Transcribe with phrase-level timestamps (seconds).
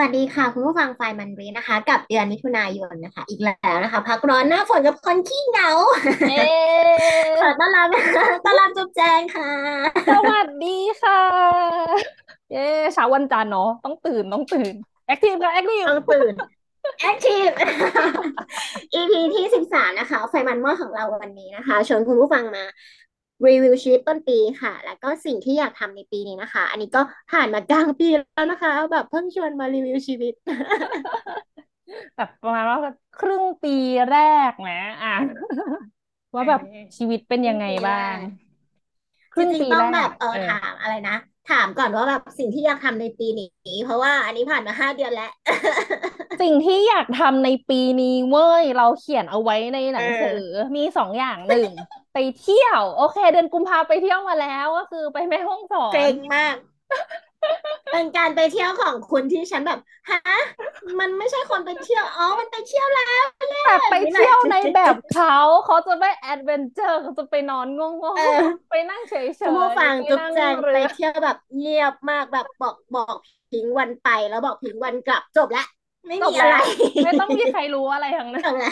[0.00, 5.70] สวัสดีค่ะ คุณผู้ฟังไฟมันเรนะคะ กับเดือนมิถุนายนนะคะ อีกแล้วนะคะ พักร้อนหน้าฝนกับคนขี้เหงา
[6.30, 6.48] เย้
[7.42, 7.88] ขอต้อนรับ
[8.44, 9.50] ต้อนรับจุ๊บแจงค่ะ
[10.14, 11.22] สวัสดีค่ะ
[12.50, 14.74] เย้เช้าวันจันทร์เนาะต้องตื่นต้องตื่น
[15.06, 16.32] แอคทีฟค่ะแอคทีฟต้องตื่น
[17.10, 17.54] Active
[18.94, 22.64] EP ที่สิบสามนะคะ ไฟมันหม้อของเราวันนี้นะคะชวนคุณผู้ฟังมา
[23.46, 27.00] รีวิวชีวิตต้นปีค่ะ แล้วก็สิ่งที่อยากทำในปีนี้นะคะ อันนี้ก็
[27.32, 30.34] ผ่านมากลางปีแล้วนะคะ แบบเพิ่งชวนมารีวิวชีวิต
[32.16, 32.78] แบบประมาณว่า
[33.14, 33.70] ครึ่งปี
[34.08, 34.14] แร
[34.50, 35.10] กนะอะ
[36.34, 36.60] ว่าแบบ
[36.98, 38.16] ชีวิตเป็นยังไงบ้าง
[39.34, 41.16] คจริงรึ่งปีแรๆต้องแบบกเออเออ ถามอะไรนะ
[41.50, 45.30] ถามก่อนว่าแบบสิ่งที่อยากทำในปีนี้ เพราะว่าอันนี้ผ่านมาห้าเดือนแล้ว
[46.40, 51.70] สิ่งที่อยากทำในปีนี้เว้ย เราเขียนเอาไว้ในหเนังสือออมีสองอย่างหนึ่ง
[52.14, 56.56] ไปเที่ยว โอเค เดือนกุมภาไปเที่ยวมาแล้วก็คือไปแม่ฮ่องสอนเจ๋งมาก
[57.92, 60.18] เป็นการไปเที่ยวของคุณที่ฉันแบบฮะ
[61.00, 73.16] มันไม่ใช่คนไปเที่ยวอ๋อมันไปเที่ยวแล้วแหละแต่ไปนี่แหละเที่ยวจุดในแบบจุดจุดเขาเขาจะไม่แอดเวนเจอร์เขาจะไปนอนง่เอวงๆอไปนั่งเฉคุณผู้ยฟังๆไปนั่งจุ๊บแจงเรือไปเที่ยวแบบเงียบมากแบบบอกบอก
[73.50, 75.64] พิงวันไปแล้วบอกพิงวันกลับจบละ
[76.06, 76.66] ไม่มีอะไรจบแล้ว
[77.02, 78.68] ไม่ต้องมีใครรู้อะไรทั้งนั้นจบละ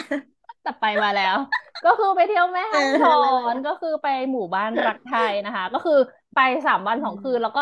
[0.61, 1.37] แต่ไปมาแล้ว
[1.83, 5.93] ก็คือไปเที่ยวแม่เออฮ่องสอมาแล้นวก็คือไปหมู่บ้านรักไทยนะคะ ก็คือ
[6.33, 7.61] ไปสามวันอืสองคืนแล้วมก็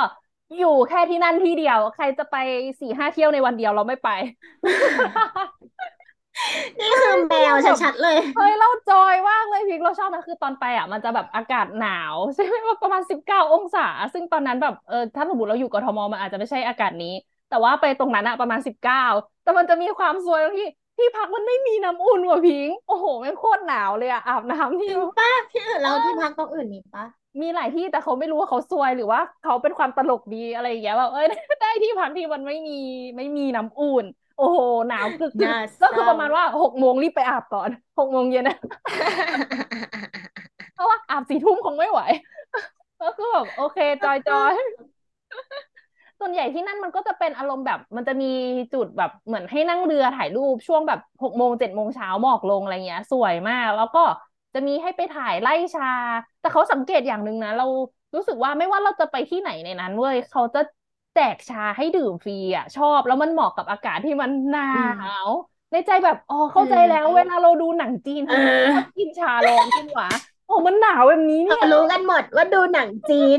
[0.56, 2.36] อยู่แค่ที่นั่นที่เดียว ใครจะไป
[2.80, 4.08] สี่ห้าเที่ยวในวันเดียวเราไม่ไป
[6.80, 13.82] นี่เฮ้คือแมวยคือเราแบบชัดๆเลยเฮ้ยเราจอยมากเลยพิกเราชอบนะคือตอนไปอะมันจะแบบอากาศหนาวใช่ไหมว่าประมาณสิบเก้าองศา
[14.14, 17.08] ซึ่งตอนนั้นแบบเออถ้าสมมติเราอยู่กทมมันอาจจะไม่ใช่อากาศนี้
[17.56, 19.06] แต่ว่าไปตรงนั้นอะประมาณสิบเก้า
[19.44, 20.68] แต่มันจะมีความซวยตรงที่
[20.98, 27.06] ที่พักมันไม่มีน้ำอุ่นว่ะพิง โอ้โหแม่งโคตรหนาวเลยอะอาบน้ำที่จริงป่ะที่อื่นเอเราที่พักตรองอื่นมีป่ะ
[27.42, 31.28] มีหลายที่แต่เขาไม่รู้ว่าเขาซวยหรือว่าเขาเป็นความตลกดีอะไรอย่างเงี้ยแบบเอ้ย
[31.62, 32.80] ได้ที่พักที่มันไม่มี
[33.18, 34.06] ไม่มีน้ำอุ่น
[34.38, 38.58] โอ้โหหนาวกึกกึกน่าก็เศร้าคือประมาณว่าหกโมงรีบไปอาบก่อนหกโมงเย็นนะ
[40.74, 42.02] เพราะว่าอาบสี่ทุ่มคงไม่ไหว
[43.02, 44.54] ก็คือแบบโอเคจอยจอย
[46.20, 48.26] ส่วนใหญ่ที่นั่นมันก็จะเป็นอารมณ์แบบ มันจะมี
[48.74, 54.00] จุดแบบเหมือนให้นั่งเรือถ่ายรูปช่วงแบบหกโมงเจ็ดโมงเช้าหมอกลงอะไรเงี้ย สวยมาก แล้วก็
[54.54, 55.84] จะมีให้ไปถ่ายไร่ชา
[56.40, 57.66] แต่เขาสังเกตอย่างหนึ่งนะ เรา
[58.16, 60.60] รู้สึกว่าไม่ว่าเราจะไปที่ไหนในนั้นเว้ยเขาจะ
[61.14, 64.96] แจกชาให้ดื่มฟรีอะ ชอบแล้วมันเหมาะกับอากาศที่มันหนาอืม
[65.28, 65.30] ว
[65.72, 70.08] ในใจแบบอ๋ออืเข้าใจแล้วเวลามเราดูหนังจีนเทำไมชอบออกินชาร้อนกันวะ
[70.46, 73.38] โอ้มันหนาวแบบนี้เราเนี่ยรู้กันหมดว่าดูหนังจีน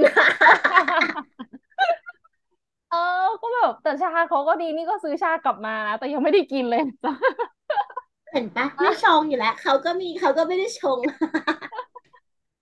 [2.89, 2.97] เออ
[3.43, 7.13] ก็แบบแต่ชาเขาก็ดีนี่ก็ซื้อชากลับมานะ แต่ยังไม่ได้กินเลยจ้ะ
[8.33, 10.99] เห็นปะไม่ชงอยู่แล้วเขาก็มีเขาก็ไม่ได้ชง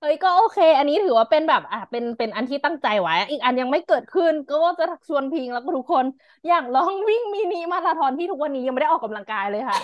[0.04, 6.04] เฮ้ยก็โอเค อันนี้ถือว่าเป็นแบบอะเป็นเป็นอันที่ตั้งใจไว้ อีกอันยังไม่เกิดขึ้น ก็ว่าจะชวนพิงแล้วก็ทุกคน
[6.48, 9.78] อยากลองวิ่งมินิมาราธอนที่ทุกวันนี้ยังไม่ได้ออกกำลังกายเลยค่ะ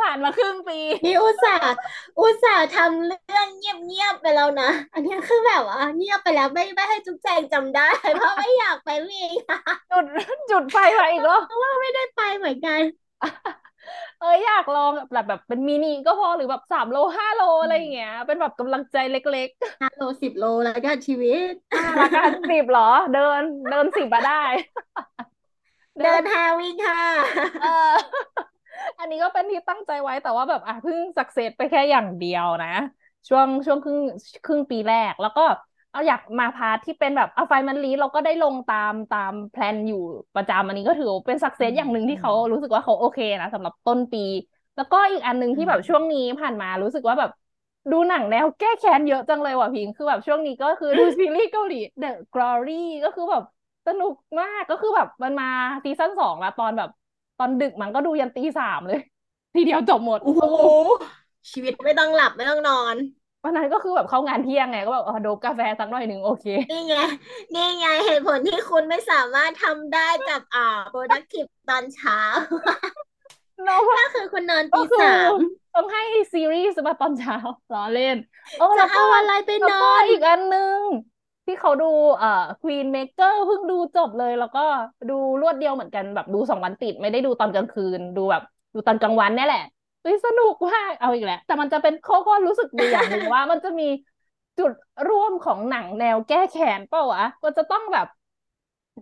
[0.00, 1.70] ผ่านมาครึ่งปีนี่อุตส่าห์
[2.20, 9.30] อุตส่าห์ทำเรื่องเงียบๆไปแล้วนะ อันนี้คือแบบว่าเงียบไปแล้วไม่ไม่ให้จุ๊บแจงจำได้เพราะไม่อยากไปวิ่ง
[9.90, 10.04] จุด
[10.50, 12.82] จุดไฟมาอีกแล้วเพราะว่าไม่ได้ไปเหมือนกัน
[14.18, 22.82] เอ้ยอยากลองแบบแบบเป็นมินิก็พอหรือแบบสามโลห้าโลอืมอะไรอย่างเงี้ย เป็นแบบกำลังใจเล็กห้าโลสิบโลแล้วก็ชีวิตอ่าละกันสิบเหรอ
[23.12, 24.32] เดินเดินสิบมาได้
[25.98, 27.00] เดินเดินทางวิ่งค่ะ
[27.58, 27.66] เออ
[28.98, 32.68] อันนี้ก็เป็นที่ตั้งใจไว้แต่ว่าแบบอะเพิ่งสักเซสไปแค่อย่างเดียวนะ
[33.28, 33.98] ช่วงช่วงครึ่ง
[34.44, 35.40] ครึ่งปีแรกแล้วก็
[35.90, 39.96] เอาอยากมา part ที่เป็นแบบเอาไฟมันลีเราก็ได้ลงตามตามแพลนอยู่
[40.34, 44.18] ประจำอันนี้ก็ถือว่าเป็น success อย่างหนึ่งที่เขามรู้สึกว่าเขาโอเคนะสำหรับต้นปี
[44.76, 47.30] แล้วก็อีกอันหนึ่งอืที่แบบช่วงมนี้ผ่านมารู้สึกว่าแบบ
[47.90, 52.72] ดูหนังแนวแก้แค้นเยอะจังเลยว่ะพิงคือแบบช่วงนี้ก็คือดูซีรีส์เกาหลี The Glory
[53.04, 53.42] ก็คือแบบ
[53.86, 55.46] สนุกมากก็คือแบบมันมา
[55.84, 56.88] ซีซั่นสองแล้วตอนแบบ
[57.38, 58.98] ตอนดึกมันก็ดูยันตีสามเลย
[59.54, 60.42] ทีเดียวจบหมด โอ้โห
[61.52, 62.96] ชีวิตไม่ต้องหลับไม่ต้องนอน
[63.44, 66.94] วันนั้นก็คือแบบเข้างานเที่ยงไง ก็แบบเออโด๊ปกาแฟสักหน่อยหนึ่งโอเค นี่ไง
[67.54, 70.60] นี่ไงเหตุผลที่คุณไม่สามารถทำได้กับอ่า
[70.92, 72.20] productive ตอนเช้า
[73.64, 75.32] เนาะก็คือคุณนอนตีก็คือสาม
[75.74, 76.02] ต้องให้
[76.32, 77.36] ซีรีส์มาตอนเช้า
[77.72, 78.16] ล้อเล่น
[78.56, 80.80] โอ้จะแล้วก็เอาอะไรไปแล้วก็นอนอีกอันนึง
[81.46, 81.84] ที่เขาดู
[82.18, 82.28] เอ่อ
[82.60, 84.60] Queenmaker เพิ่งดูจบเลย แล้วก็
[85.08, 88.42] ดูรวดเดียวเหมือนกันแบบดูสองวันติด ไม่ได้ดูตอนกลางคืน ดูแบบ
[88.74, 89.60] ดูตอนกลางวันเนี่ยแหละ
[90.02, 93.84] เฮ้ยสนุกมากเอาอีกแล้ว แต่มันจะเป็นข้อข้อรู้สึกดีอย่างหนึ่งว่ามันจะมี
[94.56, 94.72] จุด
[95.06, 98.06] ร่วมของหนังแนวแก้แค้นเปล่าวะก็จะต้องแบบ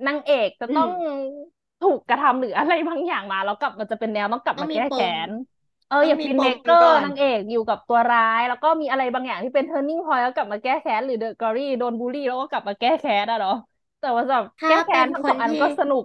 [0.07, 1.49] นางเอกจะต้องอืม
[1.81, 5.31] ถูกกระทำหรืออะไรบางอย่างมาแล้วกลับมันจะเป็นแนวต้องกลับต้องมีปมาแก้แค้น
[5.87, 13.53] เอออย่างต้องมีปฟินเมเกอร์มก่อนนางเอกอยู่กับตัวร้าย แล้วก็มีอะไรบางอย่างที่เป็น turning point แล้วกลับมาแก้แค้นหรือ The Glory โดนบูลลี่แล้วก็กลับมาแก้แค้นอะเนาะ
[13.99, 16.05] แต่ว่าแบบถ้าแก้แค้เป็นนทั้งสองอันคนที่ก็สนุก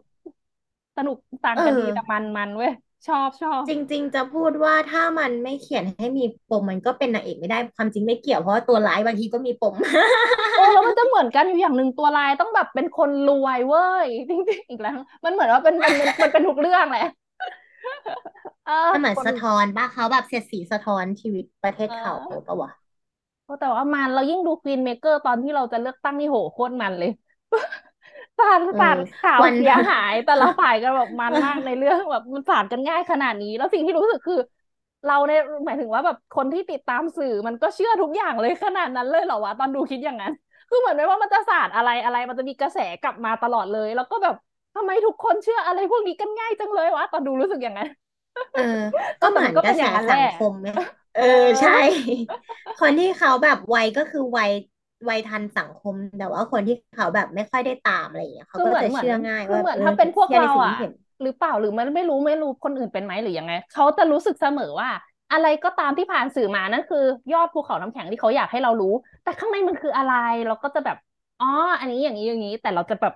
[0.98, 2.72] สนุกต่างเอกันดีแต่อมันมันเว้ย
[3.08, 9.76] ชอบชอบจริง ๆ จะพูดว่าถ้ามันไม่เขียนให้มีปมมันก็เป็นนางเอกไม่ได้ความจริงไม่เกี่ยวเพราะว่าตัวร้ายบางทีก็มีปม
[10.54, 17.02] โอ้แล้วมันจะเหมือนกันอยู่อย่างหนึ่งตัวลายต้องแบบเป็นคนรวยเว้ยจริงๆอีกแล้ว มันเหมือนว่าเป็นมันมันมันเป็นทุกเรื่องแหละ
[18.66, 22.72] เออมันเหมือนคนสะท้อนป่ะเขาแบบเสียดสีสะท้อนชีวิตประเทศเเขาออปะวะ
[23.44, 27.10] โอ้แต่ว่ามันเรายิ่งดู Queenmaker ตอนที่เราจะเลือกตั้งนี่โหโคตรมันเลย
[28.38, 34.36] สาดเออสาดข่าววันเสียหาย แต่ละฝ่ายกันแบบมันมากในเรื่องแบบมันสาดกันง่ายขนาดนี้ แล้วสิ่งที่รู้สึกคือ
[35.06, 40.32] เราเนี่ยหมายถึงว่าแบบคนที่ติดตามสื่อมันก็เชื่อทุกอย่างเลยขนาดนั้นเลยเหรอวะตอนดูคิดอย่างนั้น
[40.70, 44.36] คือเหมือนไม่ว่ามันจะสาดอะไรอะไร มันจะมีกระแสกลับมาตลอดเลย แล้วก็แบบ
[44.76, 47.88] ทำไมทุกคนเชื่ออะไรพวกนี้กันง่ายจังเลยวะตอนดูรู้สึกอย่างนั้น
[48.52, 48.62] เออเออ
[49.22, 50.68] ก็เหมืแต่มันก็เป็นอนกระแสอย่างนั้นแหละสังคมไหม
[51.14, 51.74] เออเอใช่อ
[52.80, 54.52] คนที่เขาแบบวัยก็คือวัย
[55.10, 60.92] วัยทันสังคม แต่ว่าคนที่เขาแบบไม่ค่อยได้ตามอะไรอย่างเงี้ยเขาคือเหมือนเหมือนก็จะเชื่อง่ายคือเหมือนว่าเออถ้าเป็นพวกเชื่อในเราอะสิ่งที่เห็น
[61.24, 64.90] หรือเปล่าหรือมันไม่รู้ไม่รู้คนอื่นเป็นไหมหรือยังไงเขาจะรู้สึกเสมอว่า
[65.32, 67.04] อะไรก็ตามที่ผ่านสื่อมานั่นคือ
[67.34, 70.14] ยอดภูเขาน้ำแข็งที่เขาอยากให้เรารู้ แต่ข้างในมันคืออะไร
[70.48, 70.98] เราก็จะแบบ
[71.40, 71.46] อ๋อ
[71.80, 73.14] อันนี้อย่างนี้อย่างนี้ แต่เราจะแบบ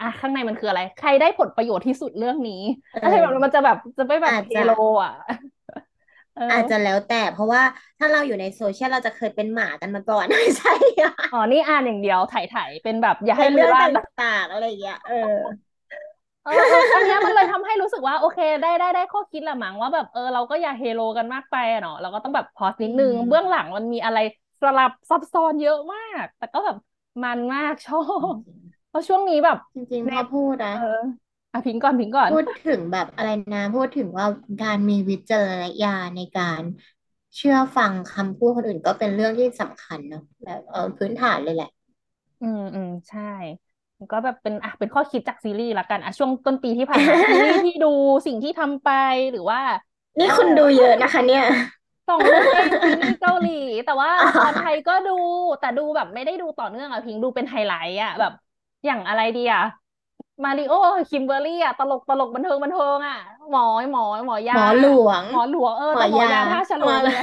[0.00, 2.54] อะข้างในมันคืออะไร ใครได้ผลประโยชน์ที่สุดเรื่องนี้
[2.92, 4.70] เอะไรแบบนั้นออมันจะแบบจะไม่แบบอาจจะเทโล
[5.04, 7.62] อะเออาจจะอแล้วแต่เพราะว่า
[7.98, 10.70] ถ้าเราอยู่ในโซเชียลเราจะเคยเป็นหมากันมาก่อนไม่ใช่
[11.02, 15.14] อะอ๋อนี่อ่านอย่างเดียวไถ่ๆเป็นแบบ อย่าให้เป็นเรื่องตลือลั่น่างๆอะไรอย่างเงี้ยเออ
[16.42, 24.18] เออเอออันเนี้ยมันเลยทำให้รู้สึกว่าโอเค ได้ได้ได้ข้อคิดละมั้งว่าแบบเออเราก็อย่าเฮโลกันมากไปอะเนาะเราก็ต้องแบบพอสนิอืดนึงเบื้องหลังมมันมีอะไร
[24.62, 26.76] สลับซับซ้อนเยอะมาก แต่ก็แบบ
[27.22, 28.58] มันมากชอจบริง
[28.88, 34.26] เพราะช่วงนี้แบบๆจริงๆพเน็ตอพูดนะเอออะพิงก่อนพิงก่อน พูดถึงแบบอะไรนะ พูดถึงว่า
[34.62, 36.62] การมีวิจารณญาณในการ
[37.36, 41.68] เชื่อฟังคำพูดคนอื่นก็เป็นเรื่องที่สำคัญเนาะแบบเออพื้นฐานเลยแหละ
[42.40, 43.20] อืมอืมใช่
[44.10, 47.86] ก็แบบเป็นอะเป็นข้อคิดจากซีรีส์ละกันอะช่วงต้นปีที่ผ่านมาซีรีส์ที่ดู
[48.26, 48.88] สิ่งที่ทำไป
[49.30, 49.60] หรือว่า
[50.16, 51.44] เออนี่คุณดูเยอะนะคะ เนี่ย
[52.08, 53.50] สองเรื่องเองซีรีส์เกาหลี
[53.84, 55.10] แต่ว่าอ๋ละครไทยอก็ดู
[55.58, 58.32] แต่ดูแบบไม่ได้ดูต่อเนื่องอะพิงดูเป็นไฮไลท์อะแบบ
[58.84, 59.60] อย่างอะไรดีอะ
[60.44, 60.72] มาริโอ
[61.10, 63.16] คิมเบอร์ลี่อะตลกตลกบันเทิงบันเทิงอะ
[63.50, 67.16] หมอหมอหมอยาหมอหลวงหมอหลวงเออแต่หมอหมอยายาท่าฉลหมอละงไง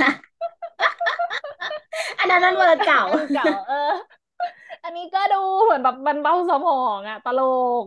[2.20, 3.76] อันนั้นมันเวอร์เก่าเออเก่าเออ
[4.84, 7.40] อันนี้ก็ดูเหมือนแบบมันเบาสมองอะตล
[7.82, 7.84] ก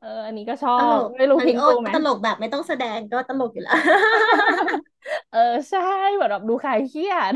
[0.00, 3.74] เออ อันนี้ก็ชอบตลกไม่รู้มาริโอพิงดูไหมตลกแบบไม่ต้องแสดงก็ตลกอยู่แล้ว
[5.30, 5.38] เออ
[5.70, 5.80] ใช่
[6.14, 7.34] เหมือนแบบดูคลายเครียด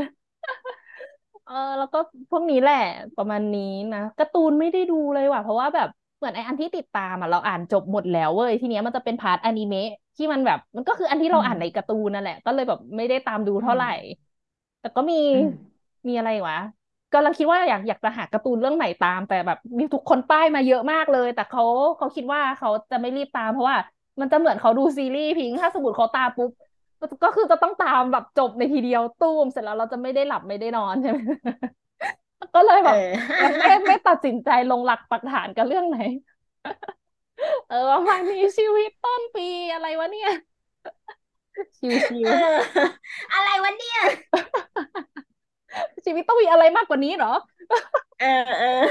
[1.45, 1.97] เออแล้วก็
[2.29, 2.75] พวกนี้แหละ
[3.15, 3.61] ประมาณนี้
[3.93, 5.89] นะการ์ตูนไม่ได้ดูเลยว่ะ เพราะว่าแบบ
[6.21, 13.87] เหมือนไออันที่ติดตามอะเราอ่านจบหมดแล้วเว้ยทีเนี้ยมันจะเป็น part อนิเมะที่มันแบบ มันก็คืออันที่อืเราอ่านในการ์ตูนนั่นแหละ ก็เลยแบบไม่ได้ตามดูอืมเท่าไหร่
[14.79, 16.55] แต่ก็มีอืมมีอะไรวะ
[17.13, 21.63] กำลังคิดว่าอยากอยากจะหาการ์ตูนเรื่องไหนตาม แต่แบบมีทุกคนป้ายมาเยอะมากเลย แต่เขา
[21.97, 23.77] เขาคิดว่าเขาจะไม่รีบตามเพราะว่า
[24.21, 26.51] มันจะเหมือนเขาดูซีรีส์พิงค์ถ้าสมมติเขาตามปุ๊บ
[27.23, 31.19] ก็คือจะต้องตามแบบจบในทีเดียวตู้มเสร็จแล้วเราจะไม่ได้หลับไม่ได้นอนใช่ไหม
[32.55, 32.95] ก็เลยเอแบบ
[33.43, 35.97] ยังไม่อไม่ตัดสินใจลงหลักปักฐานกับเรื่องไหน
[37.67, 40.31] เออประมาณนี้ชีวิตต้นปีอะไรวะเนี่ย
[41.77, 41.95] ชิว
[42.25, 42.57] เออ
[43.33, 47.33] อะไรวะเนี่ยๆชีวิตต้องมีอะไรมากกว่านี้เหรอ
[48.19, 48.81] เออเออ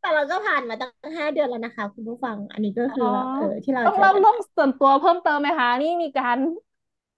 [0.00, 6.38] แต่เราก็ผ่านมาตั้งห้าเดือนแล้วนะคะ คุณผู้ฟัง อันนี้ก็อ๋อคือแบบเออที่เราต้องเจอกันเล่าเรื่องส่วนตัวเพิ่มเติมไหมคะ นี่มีการ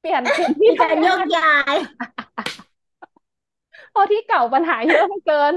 [0.00, 5.54] เปลี่ยนเปลี่ยนที่มีการโยทำงานกย้ายเพราะที่เก่าปัญหาเยอะเหลือเกิน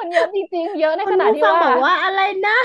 [0.00, 2.56] มันเยอะจริงๆเยอะในคุณผู้ฟังขณะที่ว่าบอกว่าอะไรนะ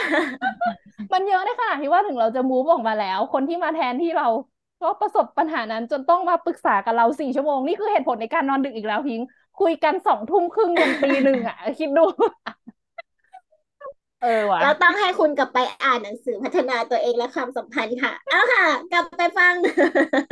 [1.14, 4.28] มันเยอะในขณะที่ว่าถึงเราจะมูฟออกมาแล้ว คนที่มาแทนที่เรา
[4.82, 9.22] ก็ประสบปัญหานั้นจนต้องมาปรึกษากับเราสี่ชั่วโมง นี่คือเหตุผลในการนอนดึกอีกแล้วพิง
[9.60, 12.06] คุยกันสองทุ่มครึ่งยันตีหนึ่งอะ คิดดู
[14.22, 19.54] เออว่ะเราต้องให้คุณกลับไปอ่านหนังสือพัฒนาตัวเองและความสัมพันธ์ค่ะ เอาค่ะ กลับไปฟัง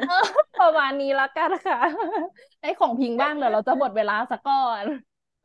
[0.07, 0.23] เออ
[0.59, 1.77] ประมาณนี้ละกันค่ะ
[2.61, 4.85] ไอ้ของพิงบ้างเดี๋ยวเราจะหมดเวลาสักก่อน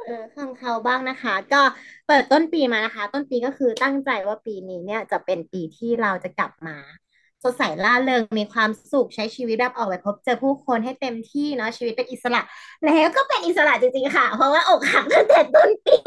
[0.04, 1.62] เออข้างเขาบ้างนะคะ ก็
[2.06, 6.76] เปิดต้นปีมานะคะ ต้นปีก็คือตั้งใจว่าปีนี้เนี่ยจะเป็นปีที่เราจะกลับมา
[7.42, 12.40] สดใสร่าเริงมีความสุขใช้ชีวิตแบบออกไปพบเจอผู้คนให้เต็มที่เนาะชีวิตเป็นอิสระ
[12.84, 15.98] แล้วก็เป็นอิสระจริงๆค่ะ เพราะว่าอกหักตั้งแต่ต้นปี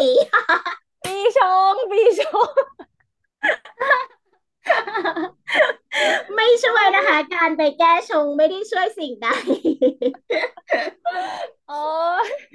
[1.06, 1.40] ปีช
[1.72, 2.50] ง ปีชง
[6.36, 9.28] ไม่ช่วยนะคะ การไปแก้ชงไม่ได้ช่วยสิ่งใด
[11.68, 11.76] เออ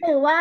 [0.03, 0.39] หรือว่า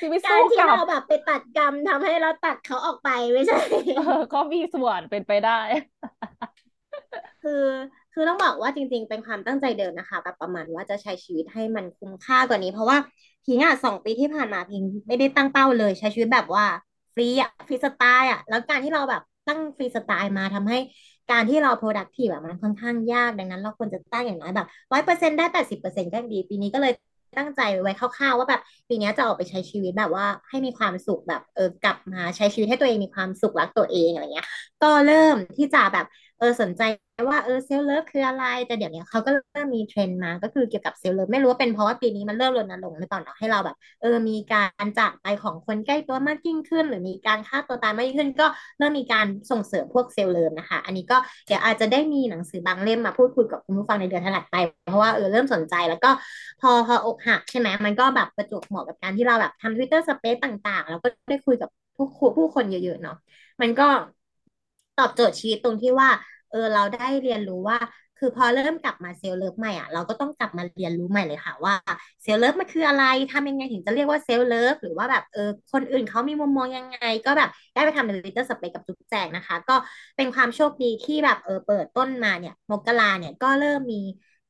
[0.00, 3.56] ชีวิตการที่สู้กลับเราแบบไปตัดกรรมทำให้เราตัดเขาออกไปไม่ใช่
[3.94, 4.02] เออ
[4.32, 5.60] ก็มีส่วนเป็นไปได้
[7.42, 7.64] คือ
[8.12, 12.98] คือต้องบอกว่าจริง ๆ เป็นความตั้งใจเดิมนะคะแบบประมาณว่าจะใช้ชีวิตให้มันคุ้มค่ากว่านี้ เพราะว่า
[13.44, 16.87] พิงอะสองปีที่ผ่านมาพิงไม่ได้ตั้งเป้าเลย ใช้ชีวิตแบบว่าฟ
[17.18, 20.78] รีอะฟรีสไตล์อะแล้วการที่เราแบบตั้งฟรีสไตล์มาทำให้
[21.30, 26.92] การที่เรา productive แบบมันค่อนข้างยากดังนั้นเราควรจะตั้งอย่างน้อยแบบร้อยเปอร์เซ็นต์ได้แปดสิบเปอร์เซ็นต์ก็ยังดี ปีนี้ก็เลย
[27.38, 34.46] ตั้งใจไว้คร่าวๆ ว่าแบบปีนี้จะออกไปใช้ชีวิตแบบว่าให้มีความสุขแบบเออกลับมาใช้ชีวิตให้ตัวเองมีความสุขรักตัวเองอะไรเงี้ย
[34.82, 36.06] ก็เริ่มที่จะแบบ
[36.38, 36.82] เออสนใจ
[37.30, 48.46] ว่าเออ self-love คืออะไร แต่เดี๋ยวนี้เขาก็เริ่มมีเทรนด์มาก็คือเกี่ยวกับ self-love ไม่รู้ว่าเป็นเพราะว่าปีนี้มันเริ่มรณรงค์หรือเปล่าเนาะให้เราแบบ เออมีการจากไปของคนใกล้ตัวมากยิ่งขึ้น หรือมีการฆ่าตัวตายมากยิ่งขึ้น ก็
[48.78, 51.16] เริ่มมีการส่งเสริมพวก self-love นะคะ อันนี้ก็
[51.46, 56.10] เดี๋ยวอาจจะได้มีหนังสือบางเล่มมาพูดคุยกับคุณผู้ฟังในเดือนถัดไป เพราะว่าเออเริ่มสนใจแล้วก็
[56.60, 62.04] พอพออกหักใช่ไหมมันก็แบบประจวบเหมาะกับการที่เราแบบทำ Twitter Space ต่าง ๆ แล้วก็ได้คุยกับผู้
[62.36, 63.14] ผู้คนเยอะๆเนาะ
[63.60, 63.84] มันก็
[64.98, 66.10] ตอบโจทย์ชีวิตตรงที่ว่า
[66.50, 67.78] เออเราได้เรียนรู้ว่า
[68.18, 71.74] คือพอเริ่มกลับมา self-love ใหม่อะเราก็ต้องกลับมาเรียนรู้ใหม่เลยค่ะว่า
[72.22, 79.76] self-love มันคืออะไรทำยังไงถึงจะเรียกว่า self-love หรือว่าแบบเออคนอื่นเขามีมุมมองยังไง ก็แบบได้ไปทำใน Twitter Space กับจุ๊บแจงนะคะ ก็
[80.16, 84.00] เป็นความโชคดีที่แบบเออเปิดต้นมาเนี่ยมกราเนี่ยก็เริ่มมี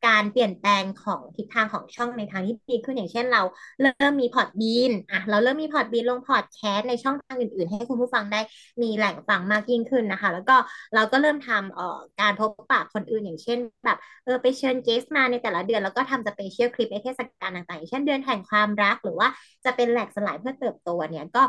[0.07, 3.43] การเปลี่ยนแปลงของทิศทางของช่องในทางที่ดีขึ้นอย่างเช่นเรา
[3.83, 8.41] เริ่มมี Podbean อะเราเริ่มมี Podbean ลงพอร์ตแคสในช่องทางอื่น ๆ ให้คุณผู้ฟังได้
[8.83, 10.57] มีแหล่งฟังมากยิ่งขึ้นนะคะ แล้วก็
[10.95, 19.29] เราก็เริ่มทำเอ่อการพบปะคนอื่นอย่างเช่น แบบเออไปเชิญ guest มาในแต่ละเดือน แล้วก็ทำ special clip ในเทศกาลต่างๆอย่างเช่นเดือนแห่งความรัก หรือว่า
[19.65, 21.43] จะเป็นแหลกสลายเพื่อเติบโตเนี่ยก็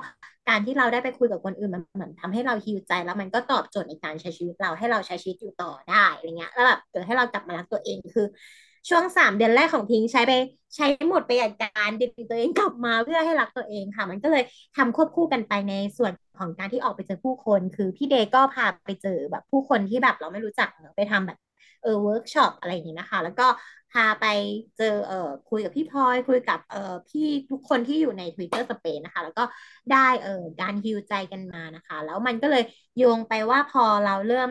[0.50, 8.26] การที่เราได้ไปคุยกับคนอื่นมันเหมือนทำให้เราฮิวใจแล้วมันก็ตอบโจทย์ในการใช้ชีวิตเราให้เราใช้ชีวิตอยู่ต่อได้อะไรเงี้ยแล้วแบบเออให้เรากลับมารักตัวเองคือ
[8.90, 10.34] ช่วงสามเดือนแรกของพิงใช้ไป
[10.76, 14.44] ใช้หมดไปกับการดึงตัวเองกลับมาเพื่อให้รักตัวเองค่ะ มันก็เลย
[14.78, 21.38] ทำควบคู่กันไปในส่วนของการที่ออกไปเจอผู้คน คือพี่เดย์ก็พาไปเจอแบบผู้คนที่แบบเราไม่รู้จักเนอะไปทำแบบ
[21.82, 23.44] เออเวิร์กช็อปอะไรอย่างนี้นะคะ แล้วก็
[23.92, 24.26] พาไป
[24.78, 25.16] เจอเออ
[25.50, 26.78] คุยกับพี่พลอยคุยกับเออ
[27.10, 27.22] พี่
[27.52, 29.44] ทุกคนที่อยู่ใน Twitter Space นะคะ แล้วก็
[29.92, 32.64] ได้เออการฮิวใจกันมานะคะ แล้วมันก็เลย
[32.98, 34.50] โยงไปว่าพอเราเริ่ม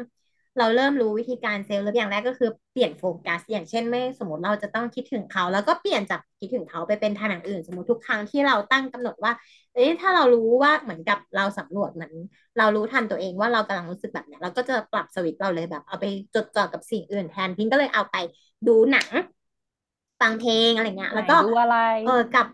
[0.58, 9.32] เราเริ่มรู้วิธีการ self แล้วอย่างแรกก็คือเปลี่ยนโฟกัส อย่างเช่นไม่สมมติเราจะต้องคิดถึงเขา แล้วก็เปลี่ยนจากคิดถึงเขาไปเป็นทางอื่น สมมติทุกครั้งที่เราตั้งกำหนดว่า
[9.74, 12.12] เอ๊ะถ้าเรารู้ว่าเหมือนกับเราสำรวจเหมือน
[12.58, 18.16] เรารู้ทันตัวเองว่าเรากำลังรู้สึกแบบเนี้ยเราก็จะปรับสวิตเราเลยแบบ เอาไปจดจ่อกับสิ่งอื่นแทนพิงก็เลยเอาไป
[18.66, 19.08] ดูหนัง
[20.20, 22.46] ฟังเพลงอะไรเงี้ย แล้วก็ดูอะไร เออกลับ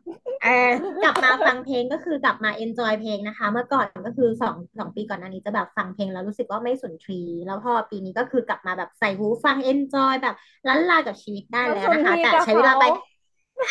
[0.44, 0.71] เออ
[1.04, 10.35] กลับมาฟังเพลงก็คือกลับมา enjoy เพลงนะคะ เมื่อก่อนก็คือสองสองปีก่อนหน้านี้จะแบบฟังเพลงแล้วรู้สึกว่าไม่สุนทรีแล้วพอปีนี้ก็คือกลับมาแบบใส่หูฟังเอนจอยแบบ
[10.68, 12.85] ล้านลากับชีวิตได้แล้วนะคะ แต่ใช้เวลาไป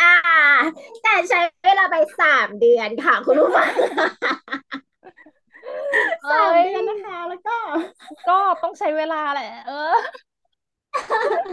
[0.01, 0.15] อ่า
[1.03, 3.71] แต่ใช้เวลาไปสามเดือนค่ะคุณผู้ฟัง
[6.23, 7.57] เอ้สามยเดือนนะคะแล้วก็
[8.29, 9.95] ก็ต้องใช้เวลาแหละ เออ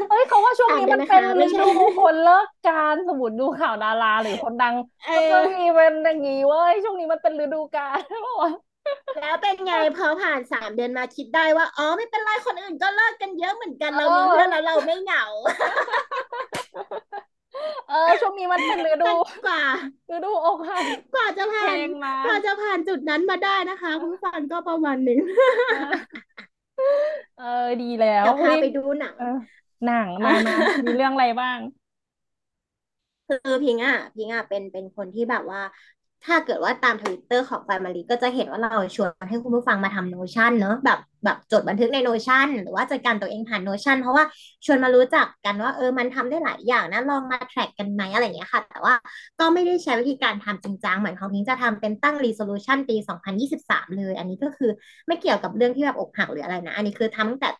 [0.09, 1.66] เอ้ยเขาว่าช่วงสามนี้เดือนนะคะมันเป็นฤไม่ใช่ดู
[1.99, 8.50] คนเลิกการสมมติดูข่าวดาราหรือคนดังเก็จะออมีเป็นอย่างงี้เว้ยช่วงนี้มันเป็นฤดูกาลใช่ปะวะ
[9.20, 15.25] แล้วเป็นไงพอผ่านสามเดือนมาคิดได้ว่าอ๋อไม่เป็นไรคนอื่นก็เลิกกันเยอะเหมือนกันเเรามีเพื่อนออแล้วเราไม่เหงา
[17.87, 19.11] เออช่วงนี้มันเป็นฤดูแต่
[19.44, 19.61] กว่า
[20.12, 25.18] ฤดูอกหักกว่าจะเพลผ่านงมากว่าจะผ่านจุดนั้นมาได้นะคะคุณผู้ฟังก็ประมาณหนึ่ง
[27.40, 29.25] เออเออดีแล้วเฮ้ยเดี๋ยวพาไปดูหนังเออ
[29.85, 30.54] หนังมามา
[30.85, 31.59] มีเรื่องอะไรบ้าง
[33.26, 35.61] คือพิงอะพิงอะเป็นเป็นคนที่แบบว่า
[36.25, 44.25] ถ้าเกิดว่าตามทวิตเตอร์ของ Family ก็จะเห็นว่าเราชวนให้คุณผู้ฟังมาทำ Notion เนอะแบบแบบจดบันทึกใน Notion หรือว่าจัดการตัวเองผ่าน Notion เพราะว่า
[44.67, 48.95] ชวนมารู้จักกันว่าเออมันทำได้หลายอย่างนะลองมา track กันไหมอะไรอย่างเงี้ยค่ะ แต่ว่า
[49.41, 54.71] ก็ไม่ได้ใช้วิธีการทำจริงจังเหมือนของพิงจะทำเป็นตั้ง resolution ปี 2023 เลย อันนี้ก็คือ
[55.07, 57.50] ไม่เกี่ยวกับเรื่องที่แบบอกหักหรืออะไรนะ อันนี้คือทำตั้งแต่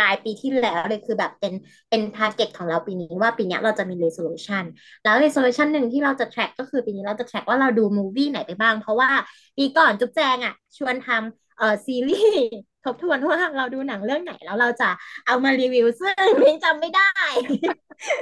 [0.00, 1.52] ปลายปีที่แล้วเลยคือแบบเป็น
[1.90, 4.64] เป็น target ของเราปีนี้ว่าปีนี้เราจะมี resolution
[5.04, 9.10] แล้ว resolution หนึ่งที่เราจะ track ก็คือปีนี้เราจะ track ว่าเราดู movie ไหนไปบ้าง เพราะว่า
[9.56, 12.48] ปีก่อนจุ๊บแจงอะชวนทำ เอ่อซีรีส์
[12.84, 14.88] ทบทวนว่าเราดูหนังเรื่องไหนแล้วเราจะ
[15.26, 17.10] เอามารีวิวซึ่งพิงจำไม่ได้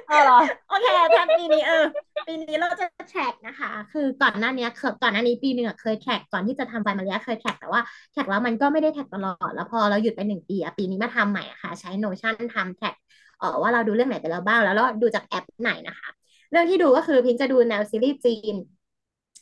[0.08, 1.84] เออเหรอโอเคแทนปีนี้เออ
[2.26, 7.80] ปีนี้เราจะ track นะคะ คือก่อนหน้านี้เคยก่อนหน้านี้ปีหนึ่งอะเคย track ก่อนที่จะทำไฟมาเรียเคย track แต่ว่า
[8.12, 12.94] track แล้วมันก็ไม่ได้ track ตลอด แล้วพอเราหยุดไปหนึ่งปีอะปีนี้มาทำใหม่อะค่ะ ใช้ Notion ทำ track
[13.38, 16.08] เออว่าเราดูเรื่องไหนไปแล้วบ้างแล้วเราดูจากแอปไหนนะคะ
[16.50, 18.54] เรื่องที่ดูก็คือพิงจะดูแนวซีรีส์จีน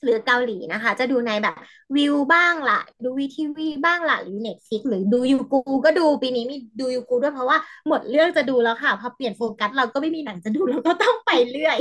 [0.03, 11.79] หรือเกาหลีนะคะ จะดูในแอป Viu บ้างละดู WeTV บ้างละหรือเน็ตฟิกหรือดูยูกูก็ดูปีนี้มีดูยูกูด้วยเพราะว่าหมดเรื่องจะดูแล้วค่ะพอเปลี่ยนโฟกัสเราก็ไม่มีหนังจะดูเราก็ต้องไปเรื่อย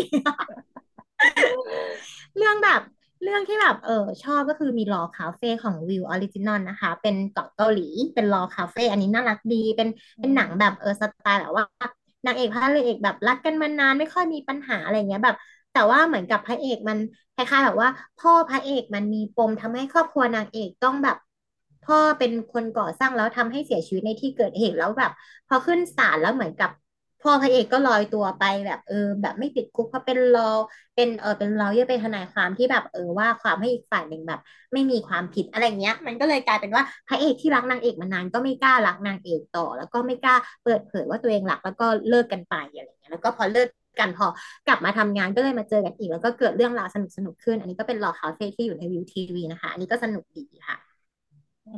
[2.38, 2.82] เรื่องแบบ
[3.24, 9.88] เรื่องที่แบบเออชอบก็คือมี Law Cafe ของ Viu Original นะคะ เป็นเกาะเกาหลีเป็นรอคาเฟ่อันนี้น่ารักดี เป็น
[10.20, 11.66] เป็นหนังแบบเออสไตล์แบบว่า
[12.26, 15.36] นางเอกพระเอกแบบรักกันมานานไม่ค่อยมีปัญหาอะไรเงี้ยแบบ
[15.76, 16.98] แต่ว่าเหมือนกับพระเอกมัน
[17.36, 21.18] คล้ายๆแบบว่า พ่อพระเอกมันมีปมทำให้ครอบครัวนางเอกต้องแบบ
[21.86, 25.12] พ่อเป็นคนก่อสร้างแล้วทำให้เสียชีวิตในที่เกิดเหตุแล้วแบบ
[25.48, 26.70] พอขึ้นศาลแล้วเหมือนกับ
[27.22, 30.42] พ่อพระเอกก็ลอยตัวไปแบบเออ แบบไม่ติดคุกเพราะเป็นรอ
[30.96, 34.40] เป็นเออเป็นรอเยอะเป็นทนายความที่แบบเออว่าความให้อีกฝ่ายหนึ่งแบบ
[34.74, 43.68] ไม่มีความผิดอะไรเงี้ย มันก็เลยกลายเป็นว่าพระเอกที่รักนางเอกมานานก็ไม่กล้ารักนางเอกต่อ แล้วก็ไม่กล้าเปิดเผยว่าตัวเองรักแล้วก็เลิกกันไปอะไรเงี้ยแล้วก็พอเลิก
[44.00, 44.28] กันพอ
[44.68, 50.78] กลับมาทำงานก็เลยมาเจอกันอีก แล้วก็เกิดเรื่องราวสนุกสนุกขึ้น อันนี้ก็เป็น Law House ที่อยู่ในวิวทีวีนะคะ อันนี้ก็สนุกดีค่ะ
[51.66, 51.70] อื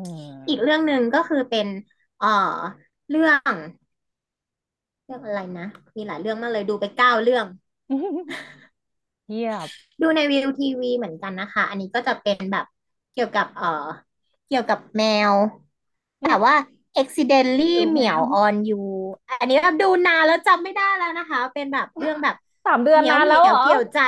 [0.47, 1.67] อีกมเรื่องหนึ่งก็คือเป็น
[2.17, 2.27] เอ่อ
[3.09, 3.53] เรื่อง
[5.05, 7.45] เรื่องอะไรนะ มีหลายเรื่องมากเลยดูไปเก้าเรื่อง
[9.29, 9.69] เยียบ
[10.01, 12.65] ดูในวิวทีวีเหมือนกันนะคะ อันนี้ก็จะเป็นแบบ
[13.13, 13.85] เกี่ยวกับ เอ่อ
[14.47, 15.33] เกี่ยวกับแมว
[16.21, 16.53] แต่ว่า
[17.01, 18.81] accidentally ดูแมวเหมียว on you
[19.39, 22.35] อันนี้แบบดูนานแล้วจำไม่ได้แล้วนะคะ เป็นแบบเรื่องแบบ
[22.65, 23.99] สามเดือนเหมียวเหมีนานแล้วเหรอยวเกี่ยวใจ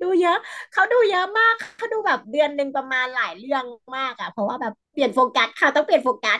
[0.00, 0.36] ดูเยอะ
[0.72, 3.64] เขาดูเยอะมากเขาดูแบบเดือนหนึ่งประมาณหลายเรื่อง
[3.96, 6.38] มากอะเพราะว่าแบบเปลี่ยนโฟกัสค่ะต้องเปลี่ยนโฟกัส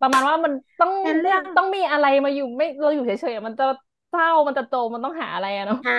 [0.00, 3.64] ประมาณว่ามันต้องเป็นเรื่อง ต้องมีอะไรมาอยู่ไม่เราอยู่เฉยๆอะมันจะ
[4.08, 5.92] เศร้ามันจะโตมันต้องหาอะไรอะเนาะใช่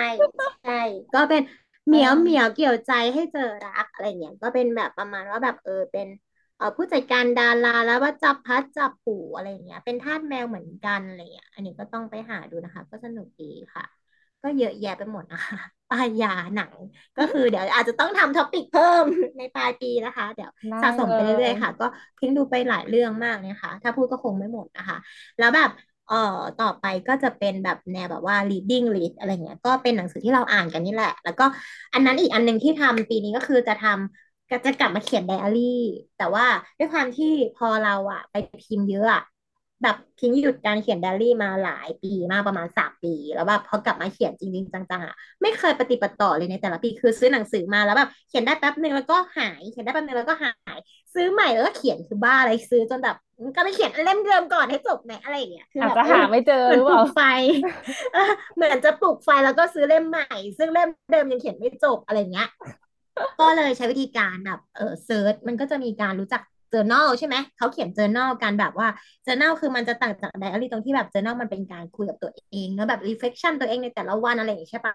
[0.60, 0.72] ใช่
[1.14, 1.42] ก็เป็น
[1.86, 6.27] เหเอมียวเหมียวอเกี่ยวใจให้เจอรักอะไรเงี้ยก็เป็นแบบประมาณว่าแบบเออเป็นเออ
[6.76, 13.84] ผู้จัดการดาราแล้วว่าจับพลัดจับผลูอะไรเงี้ย เป็นทาสแมวเหมือนกันอะไรเงี้ยอันนี้ก็ต้องไปหาดูนะคะ ก็สนุกดีค่ะ
[14.42, 15.58] ก็เยอะแยะไปหมดนะคะ
[15.90, 16.72] ปลายาหนัง
[17.18, 19.04] ก็คือเดี๋ยวอาจจะต้องทำท็อปิกเพิ่ม
[19.38, 21.86] ในปลายปีนะคะ เดี๋ยวได้สะสมเลไปเรื่อยยๆค่ะ ก็
[22.16, 24.98] เพิ่งดูไปหลายเรื่องมากเลยค่ะถ้าพูดก็คงไม่หมดนะคะ
[25.38, 25.70] แล้วแบบ
[26.08, 31.44] เอ่อต่อไปก็จะเป็นแบบแนวแบบว่า reading list อะไรเงี้ย ก็เป็นหนังสือที่เราอ่านกันนี่แหละ แล้วก็
[31.94, 35.80] อันนั้นอีกอันหนึ่งที่ทำปีนี้ก็คือจะทำ ก็จะกลับมาเขียนไดอารี่
[36.18, 36.46] แต่ว่า
[36.78, 39.22] ด้วยความที่พอเราอะไปพิมพ์เยอะอะ
[39.82, 50.78] แบบทิ้งหยุดการเขียนไดอารี่มาหลายปีมากประมาณสามปี แล้วแบบพอกลับมาเขียนจริงๆจังๆอะไม่เคยปฏิบัติต่อเลยในแต่ละปีคือซื้อหนังสือมาแล้วแบบเขียนได้แป๊บหนึ่งแล้วก็หายเขียนได้แป๊บหนึ่งแล้วก็หาย
[51.14, 53.16] ซื้อใหม่แล้วก็เขียนคือบ้าอะไรซื้อจนแบบ
[53.56, 57.20] ก็ไปเขียนเล่มเดิมก่อนให้จบไหมอะไรอย่างเงี้ยคืออาจแบบเออจะหาไม่เจอเหมืหรือเปล่าอนปลุกไฟ
[58.12, 60.26] เออเหมือนจะปลุกไฟแล้วก็ซื้อเล่มใหม่
[60.58, 62.48] ซึ่งเล่มเดิมยังเขียนไม่จบอะไรเงี้ย
[63.40, 68.88] ก็เลยใช้วิธีการแบบเออ search มันก็จะมีการรู้จัก journal ใช่ไหมเขาเขียน journal กันแบบว่า
[69.26, 74.94] journal คือมันจะต่างจาก diary ตรงที่แบบ journal มันเป็นการคุยกับตัวเองเนอะแบบ reflection ตัวเองในแต่ละวันอะไรอย่างเงี้ยใช่ปะ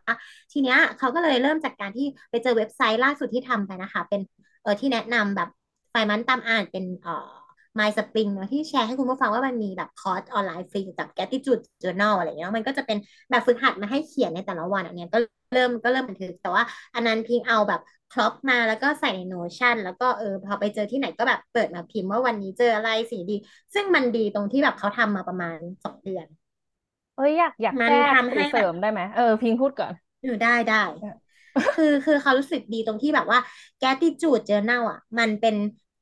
[0.52, 4.22] ทีเนี้ยเขาก็เลยเริ่มจากการที่ไปเจอเว็บไซต์ล่าสุดที่ทำไปนะคะ เป็น
[4.62, 5.50] เออที่แนะนำแบบ
[5.92, 7.32] ไฟมันมอดอ่านเป็นเอ่อ
[7.80, 12.98] My Spring เนอะที่แชร์ให้คุณผู้ฟังว่ามันมีแบบคอร์สออนไลน์ฟรีจาก Gratitude Journal อะไรเงี้ยมันก็จะเป็น
[13.30, 15.20] แบบฝึกหัดมาให้เขียนในแต่ละวันอันเนี้ยก็
[15.54, 16.64] เริ่มก็เริ่มบันทึกแต่ว่า
[16.96, 17.82] อันนั้นพิงเอาแบบ
[18.14, 23.36] crop มาแล้วก็ใส่ใน Notion แล้วก็เออพอไปเจอที่ไหนก็แบบเปิดมาพิมพ์ว่าวันนี้เจออะไรสิ่งดี
[23.74, 26.28] ซึ่งมันดีตรงที่แบบเขาทำมาประมาณสองเดือน
[27.16, 30.84] เอ้ยอยากอยากมันแทรกทำหรือเสริให้แบบมได้ไหมเออพิงพูดก่อน อยู่ได้ได้
[31.76, 33.40] คือคือเขารู้สึกดีตรงที่แบบว่า
[33.82, 35.56] gratitude journal อะ มันเป็น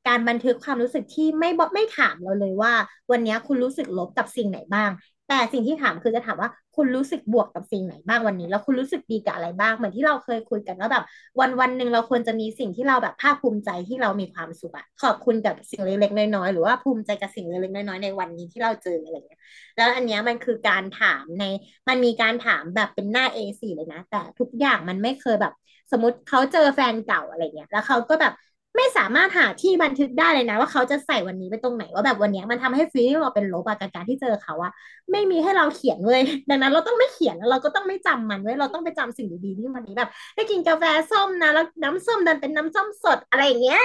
[0.06, 2.72] การบันทึกความรู้สึกที่ไม่บอกไม่ถามเราเลยว่า
[3.10, 4.90] วันนี้คุณรู้สึกลบกับสิ่งไหนบ้าง
[5.28, 11.04] แต่สิ่งที่ถามคือจะถามว่า คุณรู้สึกบวกกับสิ่งไหนบ้างวันนี้ แล้วคุณรู้สึกดีกับอะไรบ้างเหมือนที่เราเคยคุยกันว่าแบบ
[11.40, 19.40] วันวันหนึ่งเราควรจะมีสิ่งที่เราแบบภาคภูมิใจที่เรามีความสุขอะขอบคุณกับสิ่งเล็กๆน้อยๆหรือว่าภูมิใจกับสิ่งเล็กๆน้อยๆในวันนี้ที่เราเจออะไรอย่างเงี้ย
[19.76, 21.44] แล้วอันเนี้ยมันคือการถามใน
[21.88, 25.52] มันมีการถามแบบเป็นหน้า A4 เลยนะ แต่ทุกอย่างมันไม่เคยแบบ
[25.92, 28.32] สมมติเขาเจอแฟนเก่าอะไรเงี้ยแล้วเขาก็แบบ
[28.76, 34.72] ไม่สามารถหาที่บันทึกได้เลยนะ ว่าเขาจะใส่วันนี้ไปตรงไหนว่าแบบวันเนี้ยมันทำให้ฟีลลิ่งเราเป็นลบอะกับการที่เจอเขาอะ
[35.12, 43.80] ไม่มีให้เราเขียนเลย ดังนั้นเราต้องไม่เขียนแล้วเราก็ต้องไม่จำมันเว้ยเราต้องไปจำสิ่งดีๆที่วันนี้แบบได้กินกาแฟส้มนะแล้วน้ำส้มดันเป็นน้ำส้มสดอะไรอย่างเงี้ย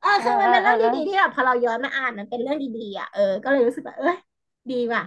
[0.00, 4.16] เออเออคือมันเป็นเรื่องเออเออดีๆที่แบบพอเราย้อนมาอ่านมันเป็นเรื่องดีๆอะเออก็เลยรู้สึกว่าเอ้ย
[4.70, 5.02] ดีว่ะ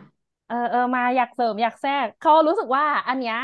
[0.48, 3.36] เออเออมาอยากเสริมอยากแทรกเขารู้สึกว่าอันเนี้ย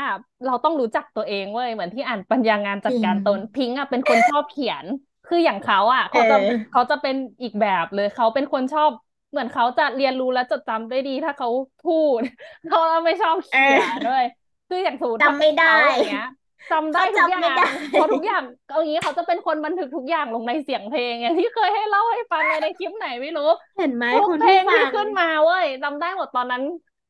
[0.44, 4.86] เราต้องรู้จักตัวเองเว้ยเหมือนที่อ่านปัญญางานจัจริงดการตนพิงค์อะเป็นคนชอบเขียน
[5.30, 8.90] คืออย่างเขาอะเอเขาจะอเขาจะเป็นอีกแบบเลยเขาเป็นคนชอบ
[9.30, 11.48] เหมือนเขาจะเรียนรู้และจดจำได้ดีถ้าเขา
[11.86, 12.20] พูด
[12.68, 14.24] เขาไม่ชอบเอเขียนด้วอย
[14.68, 16.26] คืออย่างสมมติถ้าจำไม่ได้เป็นเขาอย่างเงี้ย
[16.72, 26.62] จำได้เขาทุกอย่างจำไม่ได้เพราะทุกอย่างเอางี้เขาจะเป็นคนบันทึกทุกอย่างลงในเสียงเพลงอย่างที่เคยให้เล่าให้ฟังในในคลิปไหนไม่รู้เห็นไหมทุกคุณเพลงที่ผู้ฟังขึ้นมาเว้ยจำได้หมดตอนนั้น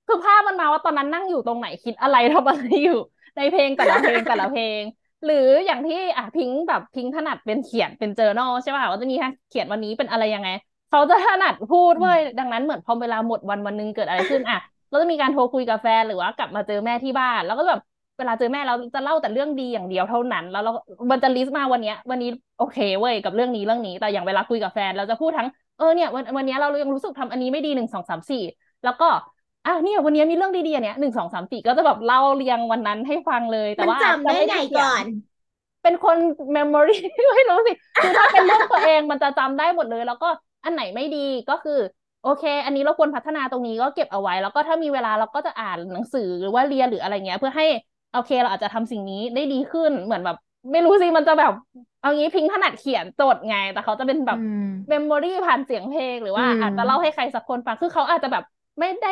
[0.06, 2.98] คือภาพมันมาว่าตอนนั้นนั่งอยู่ตรงไหนคิดอะไรทำอะไรอยู่
[3.36, 4.80] ในเพลงแต่ละเพลงแต่ละเพลง
[5.24, 10.48] หรืออย่างที่อะพิงค์แบบพิงค์ถนัดเป็นเขียนเป็น journal ใช่ป่ะว่าจะมีให้เขียนวันนี้เป็นอะไรยังไง
[10.88, 17.80] เขาจะถนัดพูดอืมเว้ยดังนั้นเหมือนพอเวลาหมดวันวันหนึงเกิดอะไรขึ้นอะเราจะมีการโทรคุยกับแฟนหรือว่ากลับมาเจอแม่ที่บ้าน แล้วก็แบบ
[18.18, 20.70] เวลาเจอแม่เราจะเล่าแต่เรื่องดีอย่างเดียวเท่านั้น แล้วเรา
[21.10, 22.28] มันจะลิสต์มาวันเนี้ยวันนี้
[22.58, 28.42] โอเคเว้ยกับเรื่องนี้เรื่องนี้ แต่อย่างเวลาคุยกับแฟนเราจะพูดทั้งเออเนี่ยวันวันเนี้ยเรายังรู้สึกทำอันนี้ไม่ดีหนึ่งสองสามสี่
[28.84, 29.08] แล้วก็
[29.64, 35.06] อะเนี่ยวันเนี้ยมีเรื่องดีๆอันเนี้ยหนึ่งสองสามสี่ก็จะแบบเล่าเรียงวันนั้นให้ฟังเลย แต่มันว่าจะจำได้ไงไม่ได้เขียนก่อน
[35.82, 36.16] เป็นคน
[36.52, 36.96] memory
[37.36, 40.28] ไม่รู้สิคือถ้าเป็นเรื่องตัวเองมันจะจำได้หมดเลย แล้วก็
[40.64, 41.18] อันไหนไม่ดี
[41.48, 41.78] ก็คือ
[42.22, 47.66] โอเค อันนี้เราควรพัฒนาตรงนี้ก็เก็บเอาไว้ แล้วก็ถ้ามีเวลาเราก็จะอ่านหนังสือหรือว่าเรียนหรืออะไรเงี้ย เพื่อให้
[48.12, 50.36] โอเคเราอาจจะทำสิ่งนี้ได้ดีขึ้นเหมือนแบบ
[50.72, 51.52] ไม่รู้สิมันจะแบบ
[52.00, 58.44] เอางี้พิงค์ถนัดเขียนโจทย์ไง แต่เขาจะเป็นแบบอืมเมมโมรี่ผ่านเสียงเพลงหรืออืว่าอาจจะเล่าให้มใครสักคนฟังคือเขาอาจจะแบบ
[58.78, 59.08] ไม่ได้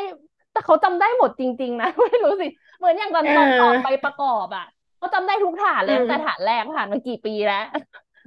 [0.59, 2.47] แต่เขาจำได้หมดจริง ๆ นะไม่รู้สิ
[2.79, 4.65] เหมือนอย่างตอนเตอนสอบไปออประกอบอะ
[4.99, 7.57] เขาจำได้ทุกฐานเลอืยตั้งแต่ฐามนแรกผ่านมากี่ปีแล้ว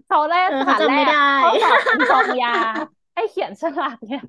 [0.08, 2.50] เขาได้เออเขาฐานแรกจำไม่ได้เขาสอบอันซองยา
[3.16, 4.22] ให้เขียนฉลากเนี่ย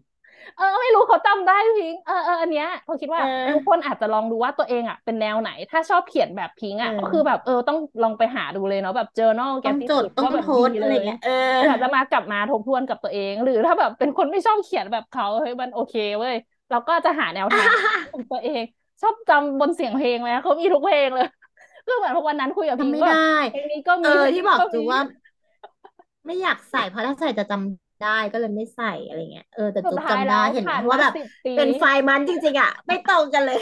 [0.54, 3.22] เออไม่รู้เขาจำได้พิงค์เออเอออันเนี้ยเขาคิดเว่า
[3.54, 16.34] ทุกคออนอาจจะลองดูว่าตัวเองอะเป็นแนวไหน ถ้าชอบเขียนแบบพิงค์เออะก็คือแบบอเออต้องลองไปหาดูเลยเนาะแบบ journal ต้องจด gratitude ต้องโพว่าแบบดีสต์เลยอะไรเงี้ยเออเอออาจจะมากลับมาทบทวนกับตัวเอง หรือถ้าแบบเป็นคนไม่ชอบเขียนแบบเขาเฮ้ยมันโอเคเว้ย
[16.72, 17.68] เราก็จะหาแนวทาง
[18.12, 18.62] ของตัวเอง
[19.00, 21.26] ชอบจำบนเสียงเพลงไหมเขามีทุกเพลงเลย
[21.86, 23.14] คือเหมือนพอวันนั้นคุยกับพิงค์ก็จำไม่ได้
[23.48, 25.00] เพลงนี้ก็เออมีเพลงที่บอกนี้ก็มีจูว่า
[26.26, 33.58] ไม่อยากใส่เพราะถ้าใส่จะจำได้ก็เลยไม่ใส่อะไรเงี้ยเออแต่สุดจุ๊บจำได้ท้ายแล้วเห็นไหมผ่านมาเพราะว่าแบบสิบปีเป็นไฟล์มันจริง ๆ อะ ไม่ตรงกันเลย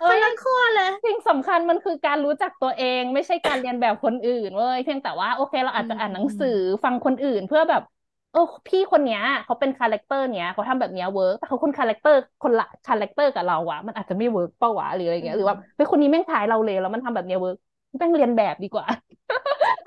[0.00, 17.56] เอ้คนยละขั้วเลยสิ่งสำคัญมันคือการรู้จักตัวเองไม่ใช่การเลียนแบบคนอื่นเว้ยเพียงแต่ว่าโอเคเราอือาจจะอ่านหนังสือมฟังคนอื่นเพื่อแบบเออพี่คนเนี้ยเขาเป็น character เนี้ยเขาทำแบบเนี้ย work แต่เขาคน character คนละ character กับเราอะมันอาจจะไม่ work เปล่าวะหรืออะไรอืเงี้ยหรือว่ามเฮ้ยคนนี้แม่งคล้ายเราเลยแล้วมันทำแบบเนี้ย work
[17.98, 18.86] แม่งเลียนแบบดีกว่า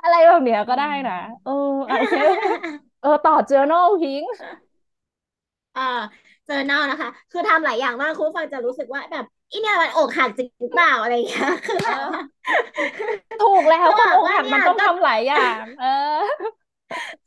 [0.01, 1.51] อะไรแบบเนี้ยอืก็ได้นะมเออ
[1.87, 2.13] อะโอเค
[2.99, 4.31] เออต่อ journal พิงค์
[5.75, 5.81] อ่า
[6.45, 12.19] เจอเน่านะคะ คือทำหลายอย่างมากคุณผู้ฟังจะรู้สึกว่าแบบอีเนี่ยมันอกหักจริงหรือเปล่าอะไรอย่างเงี้ยคือเอแบบว่า
[13.35, 15.85] อถูกแล้วคือคนอกแบบว่าเนี่ยหักมันต้องก็ทำหลายอย่าง เออ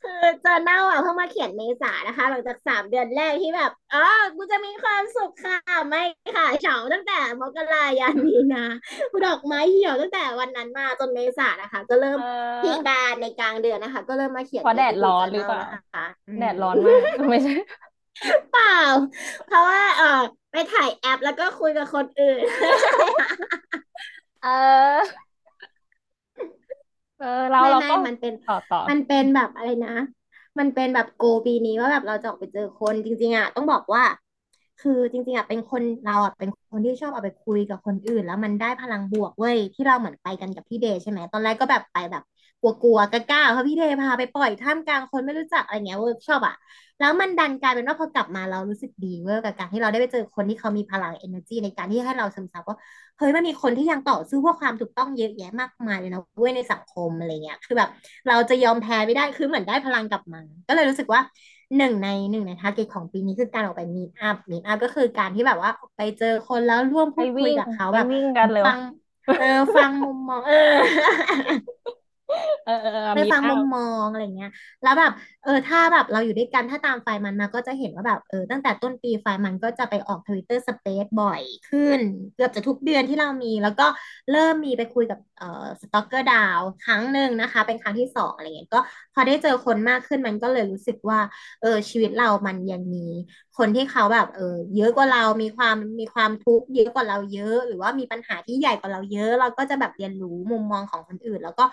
[0.03, 4.05] คือเจอเน่าอะเพิ่งมาเขียนเมษานะคะ หลังจากสามเดือนแรกที่แบบอ๋อ
[4.37, 5.57] กูจะมีความสุขค่ะ
[5.89, 6.03] ไม่
[6.35, 8.65] ค่ะเฉาตั้งแต่มกรายันมีนา
[9.11, 12.19] กูดอกไม้เหี่ยวตั้งแต่วันนั้นมาจนเมษานะคะ ก็เริ่เม
[12.61, 17.53] พีคออบานในกลางเดือนนะคะ ก็เริ่มมาเขียนเพราะแดดร้อ gratitude นหรือ journal เปล่านะคะอืมแดดร้อนมากไม่ใช่
[18.51, 18.77] เปล่า
[19.47, 20.21] เพราะว่า เออ
[20.51, 22.41] ไปถ่ายแอปแล้วก็คุยกับคนอื่น
[24.43, 24.99] เออ
[27.23, 29.91] เออเราไม่ไม่เราก็มันเป็นต่อต่อมันเป็นแบบอะไรนะ
[30.59, 34.03] มันเป็นแบบโกปีนี้ว่าแบบเราจะออกไปเจอคนจริง ๆอะต้องบอกว่า
[34.77, 42.23] คือจริง ๆอะเป็นคนเราอะเป็นคนที่ชอบเอาไปคุยกับคนอื่น แล้วมันได้พลังบวกเว้ยที่เราเหมือนไปกันกับพี่เดย์ใช่ไหมตอนแรกก็แบบไปแบบ
[42.63, 46.55] กลัวๆกล้าๆเพราะพี่เดย์พาไปปล่อยท่ามกลางคนไม่รู้จักอะไรเงี้ยเวิร์กช็อปอะ
[46.99, 52.77] แล้วมันดันกลายเป็นว่าพอกลับมาเรารู้สึกดีเว้ยกับการที่เราได้ไปเจอคนที่เขามีพลัง energy ในการที่ให้เราซึมซับว่า
[53.17, 57.89] เฮ้ยมันมีคนที่ยังต่อสู้เพื่อความถูกต้องเยอะแยะมากมายเลยนะเว้ยในสังคมอะไรเงี้ยคือแบบ
[58.27, 61.21] เราจะยอมแพ้ไม่ได้คือเหมือนได้พลังกลับมา ก็เลยรู้สึกว่า
[61.77, 68.79] หนึ่งในหนึ่งใน target ของปีนี้คือการออกไป meetup meetup ก็คือการที่แบบว่าไปเจอคนแล้วร่วมพูดคุยไปวิ่งกับเขาแบบไปวิ่งกันเร็วฟัง
[69.37, 70.55] เออฟังมุมมองเออ
[72.63, 74.49] เออเออไปฟังมีอัพมุมมองอะไรเงี้ย
[74.81, 75.11] แล้วแบบ
[75.43, 81.99] เออ ถ้าแบบเราอยู่ด้วยกันถ้าตามไฟล์มันมาก็จะเห็นว่าแบบ เออ ตั้งแต่ต้นปีไฟมันก็จะไปออก Twitter Space บ่อยขึ้น
[82.35, 83.83] เกือบจะทุกเดือนที่เรามี แล้วก็
[84.31, 88.79] เริ่มมีไปคุยกับเอ่อสต็อกเกอร์ดาวครั้งหนึ่งนะคะ เป็นครั้งที่สองอะไรเงี้ย ก็
[89.13, 91.19] พอได้เจอคนมากขึ้นมันก็เลยรู้สึกว่า
[91.61, 93.05] เออชีวิตเรามันยังมี
[93.57, 101.63] คนที่เขาแบบ เออ เยอะกว่าเรามีความมีความทุกข์เยอะกว่าเราเยอะ หรือว่ามีปัญหาที่ใหญ่กว่าเราเยอะ เราก็จะแบบเรียนรู้มุมมองของคนอื่น แล้วก็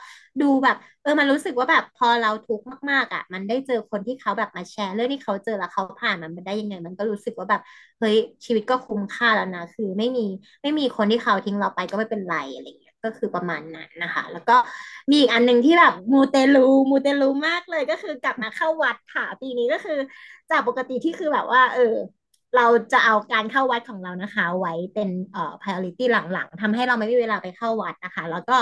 [0.41, 7.61] ดูแบบ เออมันรู้สึกว่าแบบพอเราทุกข์มากๆอะ มันได้เจอคนที่เขาแบบมาแชร์เรื่องที่เขาเจอแล้วเขาผ่านมันมาได้ยังไง มันก็รู้สึกว่าแบบ
[7.99, 10.21] เฮ้ยชีวิตก็คุ้มค่าแล้วนะคือไม่มี
[10.63, 14.57] ไม่มีคนที่เขาทิ้งเราไปก็ไม่เป็นไรอะไรอย่างเงี้ย ก็คือประมาณนั้นนะคะ แล้วก็
[15.11, 19.99] มีอีกอันหนึ่งที่แบบมูเตลูมูเตลูมากเลยก็คือกลับมาเข้าวัดค่ะปีนี้ก็คือ
[20.51, 21.95] จากปกติที่คือแบบว่า เออ
[22.57, 28.57] เราจะเอาการเข้าวัดของเรานะคะ ไว้เป็นเอ่อ priority หลังๆทำให้เราไม่มีเวลาไปเข้าวัดนะคะ แล้วก็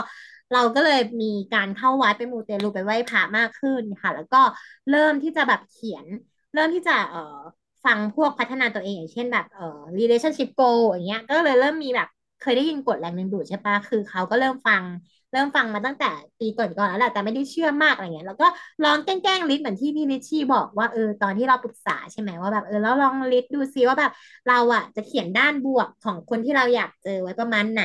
[0.53, 4.43] เราก็เลยมีการเข้าวัดไปมูเตลูไปไหว้พระมากขึ้นค่ะ แล้วก็
[4.91, 6.07] เริ่มที่จะแบบเขียน
[6.55, 7.39] เริ่มที่จะเอ่อ
[7.85, 12.09] ฟังพวกพัฒนาตัวเองอย่างเช่นแบบเอ่อ relationship goal อย่างเงี้ย ก็เลยเริ่มมีแบบ
[12.41, 14.85] เคยได้ยินกฎแรงดึงดูดใช่ปะคือเขาก็เริ่มฟัง
[15.33, 16.07] เริ่มฟังมาตั้งแต่
[16.41, 18.47] ปีก่อนๆแล้วแหละแต่ไม่ได้เชื่อมากอะไรเงี้ยแล้วก็
[18.83, 24.13] ลองแกล้ง list เหมือนที่พี่ลิชี่บอกว่าเออตอนที่เราปรึกษาใช่ไหมว่าแบบเออแล้วลอง list ดูซิว่าแบบ
[24.49, 27.83] เราอะจะเขียนด้านบวกของคนที่เราอยากเจอไว้ประมาณไหน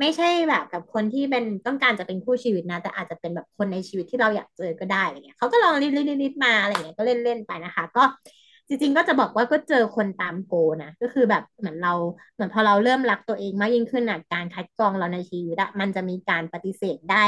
[0.00, 8.02] ไม่ใช่แบบกับคนที่เป็นต้องการจะเป็นคู่ชีวิตนะ แต่อาจจะเป็นแบบคนในชีวิตที่เราอยากเจอก็ได้อะไรเงี้ยเขาก็ลองลิดลิดลิดมาอะไรเงี้ยก็เล่นเล่นไปนะคะ ก็
[8.68, 11.92] จริงๆก็จะบอกว่าก็เจอคนตามโกนะก็คือแบบเหมือนเรา
[12.34, 17.24] เหมือนพอเราเริ่มรักตัวเองมากยิ่งขึ้นนะการคัดกรองเราในชีวิตอะมันจะมีการปฏิเสธได้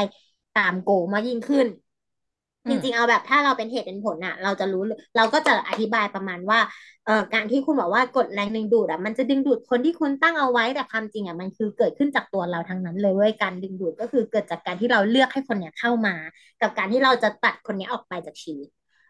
[0.53, 1.67] ตามโกมากยิ่งขึ้น
[2.69, 6.59] จริงๆเอาแบบถ้าเราเป็นเหตุเป็นผลอะเราจะรู้เลยเราก็จะอธิบายประมาณว่า
[7.05, 16.15] เอ่อการที่คุณบอกว่ากดแรงดึงดูดอะมันจะดึงดูดคนที่คุณตั้งเอาไว้แต่ความจริงอะมันคือเกิดขึ้นจากตัวเราทั้งนั้นเลยเว้ยการดึงดูดก็คือเกิดจากการที่เราเลือกให้คนเนี้ยเข้ามา
[16.61, 18.67] กับการที่เราจะตัดคนเนี้ยออกไปจากชีวิต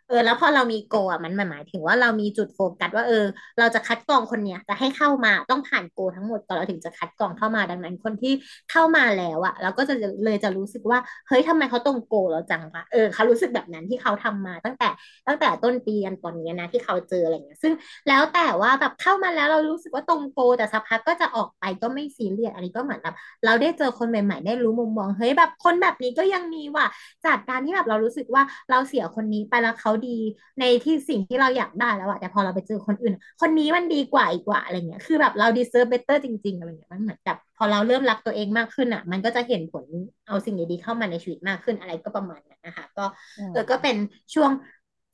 [0.08, 3.26] เออแล้วพอเรามีโกอะมันหมายถึงว่าเรามีจุดโฟกัสว่าเออ
[3.60, 8.34] เราจะคัดกรองคนเนี้ยจะให้เข้ามาต้องผ่านโกทั้งหมดก่อนเราถึงจะคัดกรองเข้ามาดังนั้น คนที่
[8.72, 9.94] เข้ามาแล้วอะเราก็จะ
[10.26, 14.90] เลยจะรู้สึกว่าเฮ้ยทำไมเขาตรงโกเราจังวะเออเขารู้สึกแบบนั้นที่เขาทำมาตั้งแต่
[15.28, 17.74] ตั้งแต่ต้นปียันตอนนี้นะที่เขาเจออะไรเงี้ยซึ่ง
[18.08, 23.16] แล้วแต่ว่าแบบเข้ามาแล้วเรารู้สึกว่าตรงโก แต่สักพักก็จะออกไปก็ไม่ซีเรียสอันนี้ก็เหมือนแบบ
[23.46, 26.86] เราได้เจอคนใหม่ๆได้รู้มุมมองเฮ้ยแบบคนแบบนี้ก็ยังมีว่ะ
[27.26, 30.18] จากการที่แบบเรารู้สึกว่าเราเสียคนนี้ไปแล้วเขาดี
[30.60, 39.86] ในที่สิ่งที่เราอยากได้แล้วอะแต่พอเราไปเจอคนอื่น คนนี้มันดีกว่าอีกว่าอะไรเงี้ยคือแบบเรา deserve better จริง ๆอะไรเงี้ยมันเหมือนกับพอเราเริ่มรักตัวเองมากขึ้นอะมันก็จะเห็นผล
[40.28, 43.06] เอาสิ่งดีๆเข้ามาในชีวิตมากขึ้นอะไรก็ประมาณนั้นนะคะ ก็
[43.52, 43.96] เออก็เป็น
[44.34, 44.52] ช่วง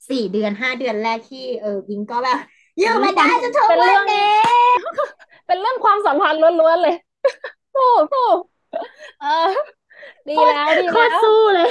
[0.09, 2.37] สี่เดือนห้าเดือนแรกที่เออวิงก็แบบ
[2.79, 4.31] อยู่มาได้จนถึงวันนี้
[5.47, 6.95] เป็นเรื่องความสัมพันธ์ล้วนๆเลย
[7.75, 8.27] สู้สู้
[9.21, 9.49] เออ
[10.29, 11.69] ดีแล้วดีโคแล้ตรวสู้เลย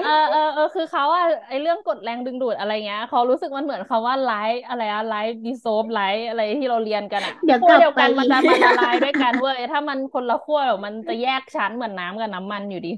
[0.00, 12.90] เออเออเออคือเขาอะไอเรื่องกดแรงดึงดูดอะไรเงี้ยเขารู้สึกมันเหมือนคำว่าไลฟ์อะไรอะไลฟ์ดิโซฟไลฟ์อะไรที่เราเรียนกันอะเดี๋ยวขั้กวลับเดียวไปกันมันอีจะกมันละลายด้วยกันเว้ยถ้ามันคนละขั้วเดี๋ยวมันจะแยกชั้นเหมือนน้ำกับน้ำมันอยู่ดี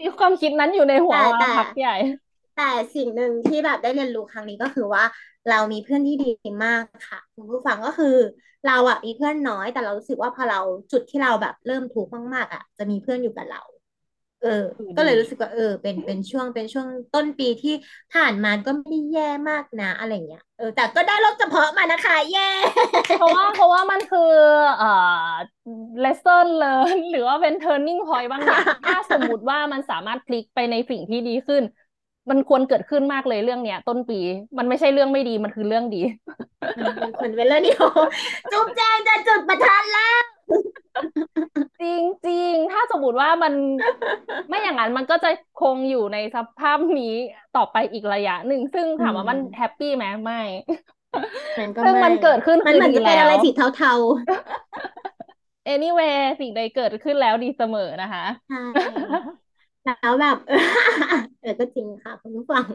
[0.00, 1.94] มีความคิดนั้นอยู่ในหัวแต่มาแต่พักใหญ่
[2.60, 5.04] แต่สิ่งหนึ่งที่แบบได้เรียนรู้ครั้งนี้ก็คือว่า
[5.50, 6.30] เรามีเพื่อนที่ดี
[6.64, 8.16] มากค่ะคุณผู้ฟังก็คือ
[8.66, 10.60] เราอะมีเพื่อนน้อย แต่เรารู้สึกว่าพอเรา
[10.92, 13.62] จุดที่เราแบบเริ่มทุกข์มากๆอะจะมีเพื่อนอยู่กับเรา
[14.42, 17.74] เออคือก็เลยดีรู้สึกว่าเออ เป็นเป็นช่วงเป็นช่วงต้นปีที่
[18.14, 22.50] ผ่านมาก็ไม่ได้แย่มากนะ อะไรเงี้ยเออแต่ก็ได้โรคกระเพาะมานะคะแย่
[23.16, 24.32] เพราะว่าเพราะว่ามันคือ
[24.78, 24.90] เอ่
[25.28, 25.30] อ
[26.04, 31.62] lesson learn หรือว่าเป็น turning point บางอย่างถ้าสมมุติว่ามันสามารถพลิกไปในสิ่งที่ดีขึ้น
[32.28, 34.20] มันควรเกิดขึ้นมากเลยเรื่องเนี้ย ต้นปี
[34.58, 36.02] มันไม่ใช่เรื่องไม่ดีมันคือเรื่องดี
[37.02, 37.86] มันควรเป็นเรื่องเดียว
[38.52, 40.22] จุ๊บแจงจะจุดประทัดแล้ว
[41.80, 43.52] จริงจริงถ้าสมมติว่ามัน
[44.48, 45.30] ไม่อย่างนั้นมันก็จะ
[45.62, 47.14] คงอยู่ในสภาพนี้
[47.56, 50.40] ต่อไปอีกระยะหนึ่งซึ่งถามว่ามันอืมแฮปปี้ไหมไม่
[51.58, 53.92] มันก็ซึ่งไม่มันเกิดขึ้นมันคือเหมือนดีจะเป็นแล้อะไรวสีเทา
[55.74, 58.58] anyway สิ่งใดเกิดขึ้นแล้วดีเสมอนะคะๆใช่
[60.00, 60.36] แล้วแบบ
[61.40, 62.66] เออก็จริงค่ะคุณผู้ฟัง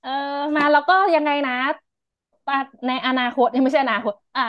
[0.00, 0.10] เออ
[0.56, 1.52] มาแล้วก็ยังไงนะ
[2.46, 2.56] ปะ
[2.86, 4.42] ในอนาคตยังไม่ใช่อนาคต อ่า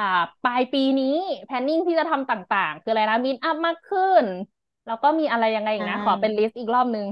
[0.44, 1.06] ปลายปีนี้
[1.46, 4.26] planning ที่จะทำต่างๆ คืออะไรนะ meetup มากขึ้น
[4.86, 7.06] แล้วก็มีอะไรยังไงอีกนะใช่ขอเป็น list อีกรอบนึง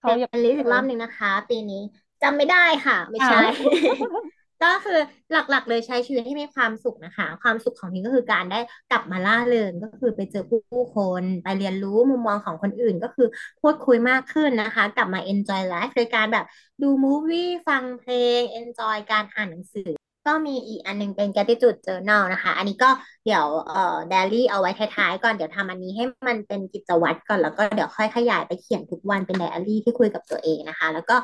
[0.00, 1.76] เขาเป็นยัง list อีกรอบหนึ่งนะคะ ปีนี้
[2.22, 3.44] จำไม่ได้ค่ะ ไม่อ้าใช่ว
[4.64, 4.98] ก็คือ
[5.32, 13.28] หลักๆ เลยใช้ชีวิตให้มีความสุขนะคะ ความสุขของพิงก็คือการได้กลับมาล่าเริงก็คือไปเจอผู้คนไปเรียนรู้มุมมองของคนอื่นก็คือ
[13.60, 16.44] พูดคุยมากขึ้นนะคะ กลับมา enjoy life โดยการแบบ
[16.82, 19.90] ดูมูฟวี่ฟังเพลง enjoy การอ่านหนังสือ
[20.26, 22.90] ก็มีอีกอันหนึงเป็น gratitude journal นะคะ อันนี้ก็
[23.24, 31.16] เดี๋ยวเอ่อ diary เอาไว้ท้ายๆก่อนเดี๋ยวทำอันนี้ให้มันเป็นกิจวัตรก่อนแล้วก็เดี๋ยวค่อยขยายไปเขียนทุกวันเป็น diary ที่คุยกับตัวเองนะคะ แล้วก็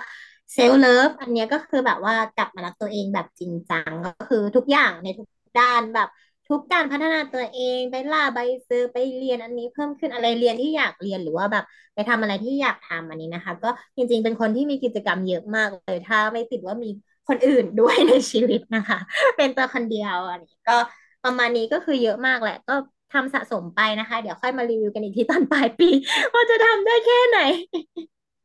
[0.56, 6.08] self love อันเนี้ยก็คือแบบว่ากลับมารักตัวเองแบบจริงจังก็คือทุกอย่างในทุกด้านแบบ
[6.48, 16.88] ทุกการพัฒนาตัวเองไปล่าใบเซอร์ไปเรียนอันนี้เพิ่มขึ้นอะไรเรียนที่อยากเรียนหรือว่าแบบ ไปทำอะไรที่อยากทำอันนี้นะคะ ก็จริงๆเป็นคนที่มีกิจกรรมเยอะมากเลยถ้าไม่ติดว่ามี
[17.28, 18.98] คนอื่นด้วยในชีวิตนะคะ
[19.36, 20.76] เป็นตัวคนเดียวอันนี้ก็
[21.24, 22.74] ประมาณนี้ก็คือเยอะมากแหละ ก็
[23.12, 25.88] ทำสะสมไปนะคะ เดี๋ยวค่อยมารีวิวกันอีกทีตอนปลายปี
[26.34, 27.38] ว่าจะทำได้แค่ไหน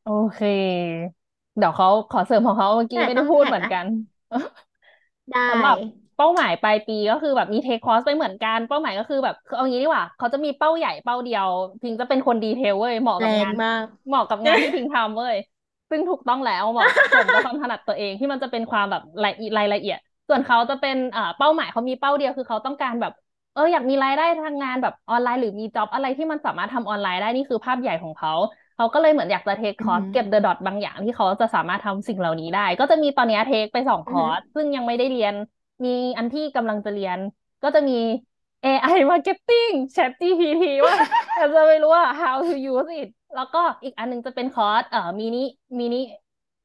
[0.02, 0.40] โอเค
[1.56, 3.86] เดี๋ยวเขาขอเสริมของเขาเมื่อกี้แต่ไม่ต้ได้องพูดแท็กเหมือนนะกัน
[5.32, 5.76] ได้สำหรับ
[6.16, 11.46] เป้าหมายปลายปีก็คือแบบมีเทคคอร์สไปเหมือนกัน เป้าหมายก็คือแบบคือเอางี้ดีกว่าเขาจะมีเป้าใหญ่เป้าเดียว
[11.82, 15.36] พิงจะเป็นคนดีเทลเว้ยเหมาะแรกับงงานมากเหมาะกับงานที่พิงทำเว้ย
[15.90, 23.12] ซึ่งถูกต้องแล้วเหมาะสมกับความถนัดตัวเองที่มันจะเป็นความแบบรายรายละเอียด ส่วนเขาจะเป็นเอ่อเป้าหมายเขามีเป้าเดียวคือเขาต้องการแบบ
[23.52, 28.32] เอออยากมีรายได้ทางงานแบบออนไลน์หรือมี job อะไรที่มันสามารถทำออนไลน์ได้นี่คือภาพใหญ่ของเขา
[28.76, 35.34] เขาก็เลยเหมือนอยากจะ take คอร์สอือฮึเก็บ the dot บางอย่างที่เขาจะสามารถทำสิ่งเหล่านี้ได้ ก็จะมีตอนนี้ take ไปสองอืคออฮึร์สซึ่งยังไม่ได้เรียน
[35.84, 37.18] มีอันที่กำลังจะเรียน
[37.62, 37.92] ก็จะมี
[38.62, 40.96] AI Marketing ChatGPT ว่า
[41.32, 45.96] แต่จะไม่รู้ว่า how to use it แล้วก็อีกอันหนึงจะเป็นคอร์สเอ่อ mini mini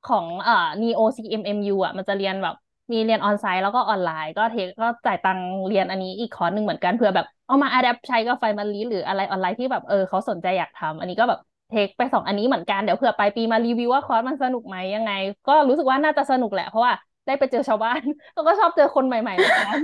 [0.03, 2.55] ของเอ่อ Neo CMMU อะมันจะเรียนแบบ
[2.91, 11.39] มีเรียน onsite แล้วก็ออนไลน์ ก็ take ก็จ่ายตังค์เรียนอันนี้อีกคอร์สหนึ่งเหมือนกันเพื่อแบบเอามา adapt ใช้กับไฟมันลีหรืออะไรออนไลน์ที่แบบเออเขาสนใจอยากทำอันนี้ก็แบบ
[11.71, 15.11] take ไปสองอันนี้เหมือนกันเดี๋ยวเผื่อปลายปีมารีวิวว่าคอร์สมันสนุกไหมยังไง
[15.47, 16.93] ก็รู้สึกว่าน่าจะสนุกแหละเพราะว่า
[17.25, 17.99] ได้ไปเจอชาวบ้าน
[18.33, 19.77] แล้วก็ชอบเจอคนใหม่ๆเหมือนกัน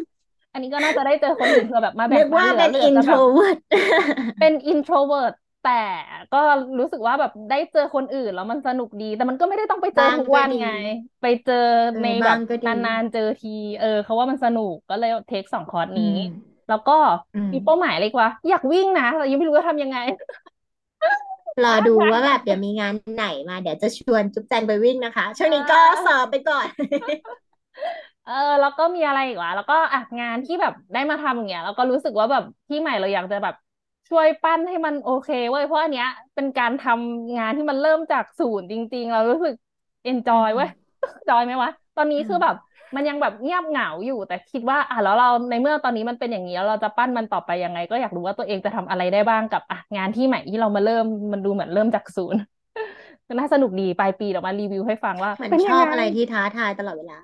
[0.51, 3.57] อันนี้ก็น่าจะได้เจอคนอื่นเผื่อแบบมาแบ่นึงกปันว่าเหลืเป็อนเหลือจะแบบ introvert
[4.37, 5.79] เป็น introvert แต่แต่
[6.31, 6.37] ก็
[6.79, 10.67] รู้สึกว่าแบบได้เจอคนอื่นแล้วมันสนุกดี แต่มันก็ไม่ได้ต้องไปเจอบ้างทุกวันไงบ้างก็ดี
[11.21, 11.53] ไปเจอ
[11.91, 16.17] เออในแบบบ้างก็ดีนานๆเจอที เออเขาว่ามันสนุกก็เลยเทคสองคอร์สนี้อืม
[16.67, 16.93] แล้วก็
[17.33, 19.97] อืมมีเป้าหมายเลยว่า อยากวิ่งนะแต่ยังไม่รู้จะทำยังไง
[21.63, 26.67] รอดูว่าแบบเดี๋ยวมีงานไหนมา เดี๋ยวจะชวนจุ๊บแจงไปวิ่งนะคะ ช่วงนี้ก็สอบไปก่อน
[28.23, 33.53] เออแล้วก็มีอะไรอีกวะแล้วก็อะงานที่แบบได้มาทำอย่างเงี้ยแล้วก็รู้สึกว่าแบบที่ใหม่เราอยากจะแบบ
[34.07, 39.53] ช่วยปั้นให้มันโอเคเว้ยเพราะอันเนี้ย เป็นการทำงานที่มันเริ่มจากศูนย์จริง ๆ เรารู้สึก
[40.03, 40.87] เอนจออืยเว้ยม
[41.27, 42.55] จอยไหมวะ ตอนนี้อืมคือแบบ
[42.95, 52.39] มันยังแบบเงียบเหงาอยู่ แต่คิดว่า อะแล้วเราในเมื่อตอนนี้มันเป็นอย่างนี้แล้วเราจะปั้นมันต่อไปยังไง ก็อยากรู้ว่าตัวเองจะทำอะไรได้บ้างกับอะงานที่ใหม่ที่เรามาเริ่มมันดูเหมือนเริ่มจากศูนย์
[53.27, 57.17] ก็น่าสนุกดีปลายปีเดี๋ยวมารีวิวให้ฟังว่าเหมือนเป็นยังไงชอบอะไรที่ท้าทายตลอดเวลา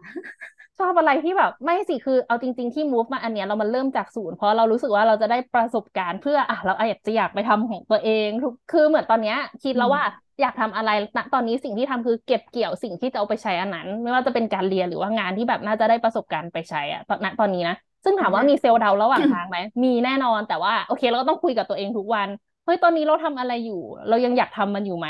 [0.79, 10.03] ชอบอะไรที่แบบ ไม่สิคือเอาจริง ๆ ที่ move มาอันเนี้ยเรามันเริ่มจากศูนย์เพราะเรารู้สึกว่าเราจะได้ประสบการณ์เพื่ออะเราอยากจะอยากไปทำของตัวเองทุกคือเหมือนตอนเนี้ย คิดอืมแล้วว่า
[10.41, 22.27] อยากทำอะไรณตอนนี้สิ่งที่ทำคือเก็บเกี่ยวสิ่งที่จะเอาไปใช้อันนั้น ไม่ว่าจะเป็นการเรียนหรือว่างานที่แบบน่าจะได้ประสบการณ์ไปใช้อะตอนณตอนนี้นะซึ่งถามว่าอืมมีเซลล์เดาระหว่างทางไหมมีแน่นอนแต่ว่าโอเคเราก็ต้องคุยกับตัวเองทุกวัน
[22.65, 25.07] เฮ้ยตอนนี้เราทำอะไรอยู่ เรายังอยากทำมันอยู่ไหม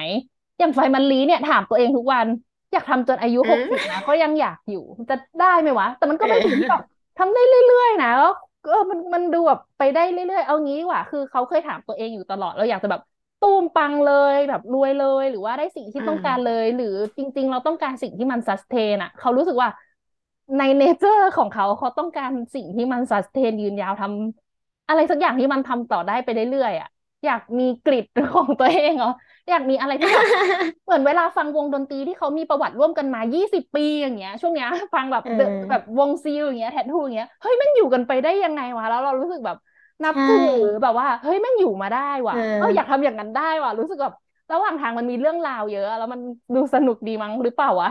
[0.59, 2.27] อย่างไฟมันลีเนี่ยถามตัวเองทุกวัน
[2.73, 8.31] อยากทำจนอายุอืมหกสิบนะก็ยังอยากอยู่จะได้ไหมวะ แต่มันก็เเป็นสิ่งที่แบบออทำได้เรื่อยๆนะแล้ว
[8.63, 13.01] เออมันมันดูแบบไปได้เรื่อยๆ เอางี้ดีกว่า คือเขาเคยถามตัวเองอยู่ตลอดเราอยากจะแบบ
[13.43, 19.69] ตูมปังเลยแบบรวยเลย หรือว่าได้สิ่งที่อ่ต้องการเลายหรือจริง ๆ เราต้องการสิ่งที่มัน sustain อะเขารู้สึกว่า
[20.57, 26.89] ใน nature ของเขาเขาต้องการสิ่งที่มัน sustain ยืนยาวทำอะไรสักอย่างที่มันทำต่อได้ไปเรื่อยๆอะ
[27.25, 29.11] อยากมี grit ของตัวเองเหรอ
[29.49, 30.27] อยากมีอะไรที่แบบ
[30.85, 39.57] เหมือนเวลาฟังวงดนตรีที่เขามีประวัติร่วมกันมา 20 ปีอย่างเงี้ย ช่วงเนี้ย ฟังแบบเอ The- แบบวง Zeal อย่างเงี้ย Tattoo อย่างเงี้ย เฮ้ยแม่งอยู่กันไปได้ยังไงวะ แล้วเรารู้สึกแบบ
[40.03, 40.37] นับใช่ถือ
[40.81, 44.13] แบบว่า เฮ้ยแม่งอยู่มาได้เอว่ะเอออยากอทำอย่างนั้นได้ว่ะ รู้สึกแบบ
[44.51, 46.19] ระหว่างทางมันมีเรื่องราวเยอะ แล้วมัน
[46.55, 47.89] ดูสนุกดีมั้งหรือเปล่าวะ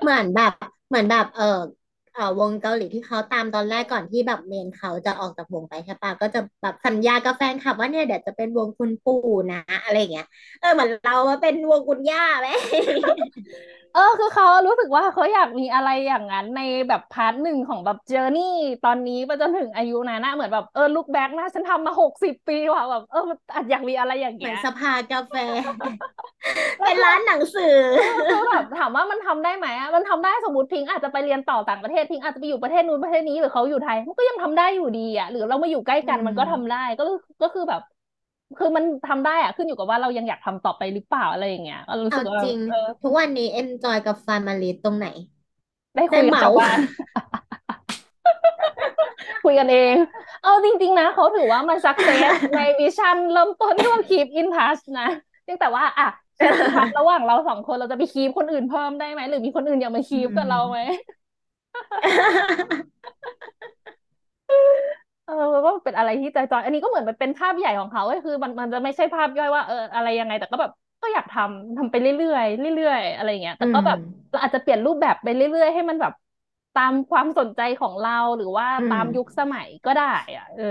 [0.00, 0.52] เหมือนแบบ
[0.88, 1.44] เหมือนแบบเออ
[2.12, 9.14] เออวงเกาหลีที่เขาตามตอนแรกก่อนที่แบบเมนเขาจะออกจากวงไปใช่ปะก็จะแบบสัญญากับแฟนคลับว่าเนี่ยเดี๋ยวจะเป็นวงคุณปู่
[9.50, 10.24] นะ อะไรอย่างเงี้ย
[10.60, 12.48] เออเหมือนเรามาเป็นวงคุณย่าไหม
[13.92, 18.44] เออคือเขารู้สึกว่าเขาอยากมีอะไรอย่างนั้นในแบบ part หนึ่งของแบบ journey
[18.82, 23.20] ตอนนี้ไปจนถึงอายุนั้นนะเหมือนแบบเออ look back นะฉันทำมาหกสิบปีว่ะแบบเออ
[23.54, 25.74] อาจอยากมีอะไรอย่างเงี้ยเหมือนสภากาแฟแล้ว
[26.78, 27.76] คือเป็นร้านหนังสือ
[28.26, 37.04] คือแบบถามว่ามันทำได้ไหมอะมันทำได้สมมติพิงค์อาจจะไปเรียนต่อต่างประเทศพิงค์อาจจะไปอยู่ประเทศนู้นประเทศนี้หรือเขาอยู่ไทยมันก็ยังทำได้อยู่ดีอะหรือเรามาอยู่ใกล้อืกันมันก็ทำได้มก็
[37.42, 37.80] ก็คือแบบ
[38.58, 45.06] คือมันทำได้อะขึ้นอยู่กับว่าเรายังอยากทำต่อไปหรือเปล่าอะไรอย่างเงี้ยก็รู้สึกว่าเอาจริงเออทุกวันนี้ enjoy กับฟาร์มาลีตรงไหน
[45.96, 46.78] ได้คุยกับได้เหมาชาวบ้าน
[49.44, 49.94] คุยกันเอง
[50.42, 55.08] เอาจริง ๆ นะเขาถือว่ามันสักเซสในวิชั่นเริ่มต้นที่ว่า keep in touch นะ
[55.42, 56.08] เพียงแต่ว่าอะ
[56.40, 60.80] keep in touch ระหว่างเราสองคนเราจะไปคีปคนอื่นเพิ่มได้ไหมหรือมีคนอื่นอยากมาคีอืปกับเราไหมม
[65.30, 70.70] เออก็เป็นอะไรที่จอยๆอันนี้ก็เหมือนมันเป็นภาพใหญ่ของเขาก็คือมันมันจะไม่ใช่ภาพย่อยว่าเอออะไรยังไง แต่ก็แบบ
[71.02, 73.98] ก็อยากทำทำไปเรื่อยๆเรื่อยๆอะไรอย่างเงี้ยอืแต่ก็มแบบ
[74.30, 76.12] เราอาจจะเปลี่ยนรูปแบบไปเรื่อยๆ ให้มันแบบ
[76.74, 80.04] ตามความสนใจของเราหรือว่าอืมตามยุคสมัยก็ได้
[80.36, 80.64] อะ เออ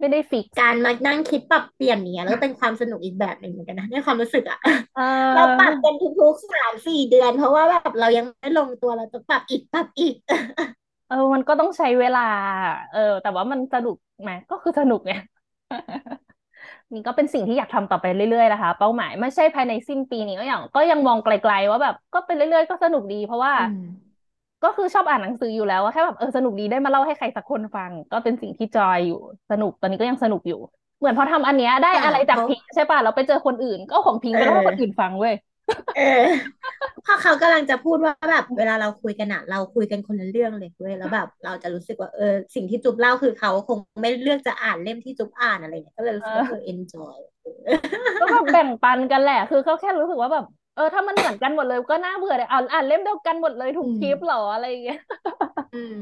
[0.00, 4.58] ไม่ได้ฟิกซ์การมานั่งคิดปรับเปลี่ยนเนี้ยแล้วก็เป็นความสนุกอีกแบบหนึ่งเหมือนกันนะในความรู้สึกอะ
[4.94, 4.98] เอ
[5.34, 10.14] เราปรับอกันทุกๆสามสี่เดือน เพราะว่าแบบเรายังไม่ลงตัวเราจะปรับอีกปรับอีก
[11.08, 12.20] เออ มันก็ต้องใช้เวลา
[12.90, 15.12] เออ แต่ว่ามันสนุกไหมก็คือสนุกไง
[16.92, 23.82] นี่ก็เป็นสิ่งที่อยากทำต่อไปเรื่อยๆนะคะ เป้าหมายไม่ใช่ภายในสิ้นปีนี้ก็อย่าง ก็ยังมองไกลๆว่าแบบ ก็ไปเรื่อยๆก็สนุกดี เพราะว่าอืม
[24.62, 29.16] ก็คือชอบอ่านหนังสืออยู่แล้วว่าแค่แบบเออสนุกดีได้มาเล่าให้ใครสักคนฟัง ก็เป็นสิ่งที่จอยอยู่
[29.50, 30.56] สนุกตอนนี้ก็ยังสนุกอยู่
[30.98, 35.34] เหมือนพอทำอันเนี้ยได้แต่อะไรจากเขาพิงค์ใช่ป่ะเราไปเจอคนอื่น ก็เอาของพิงเอค์ไปเล่าให้คนอื่อนฟังเว้ย
[35.96, 36.26] เออ
[37.02, 47.18] เพราะเขากำลังจะพูดว่าแบบเวลาเราคุยกันอะเราคุยกันคนละเรื่องเลยเว้ยแล้วแบบ เราจะรู้สึกว่าเออสิ่งที่จุ๊บเล่าคือเขาคงไม่เลือกจะอ่านเล่มที่จุ๊บอ่านอะไรเนี่ยก็เลยรู้สึกว่าเออเออ enjoy
[48.20, 50.44] ก็แบบแบ่งปันกันแหละ คือเขาแค่รู้สึกว่าแบบ
[50.78, 54.98] เออถ้ามันเหมือนกันหมดเลยก็น่าเบื่อเลยอ่านอ่านเล่มเดียวกันหมดเลยทุอืมกคลิปเหรออะไรอย่างเงี้ย
[55.72, 55.92] อืม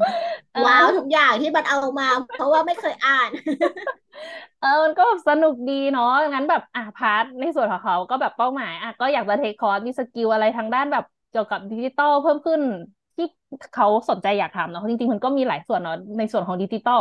[0.52, 3.30] เอว้าวทุกออย่างที่มันเอามา เพราะว่าไม่เคยอ่าน
[4.58, 12.60] เออมันก็สนุกดีเนาะงั้นแบบอะ part ในส่วนของเขาก็แบบเป้าหมายอะก็อยากจะ take course มี skill อะไรทางด้านแบบเกี่ยวกับดิจิตอลเพิ่มขึ้น
[13.16, 13.24] ที่
[13.72, 17.00] เขาสนใจอยากทำเนาะจริงๆมันก็มีหลายส่วนเนาะในส่วนของดิจิตอล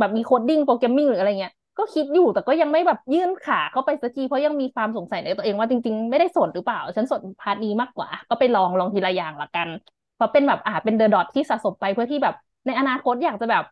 [0.00, 9.68] แบบมี coding programming หรืออะไรเงี้ย ก็คิดอยู่แต่ก็ยังไม่แบบยื่นขาเข้าไปสักทีเพราะยังมีความสงสัยในตัวเองว่าจริง ๆ ไม่ได้สนหรือเปล่า ฉันสน part นี้มากกว่า ก็ไปลองลองทีละอย่างละกัน
[10.14, 12.34] เพราะเป็นแบบอ่าเป็น the dot ที่สะสมไปเพื่อที่แบบ
[12.66, 13.62] ในอนาคตอยากจะแบบ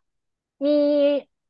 [0.66, 0.70] มี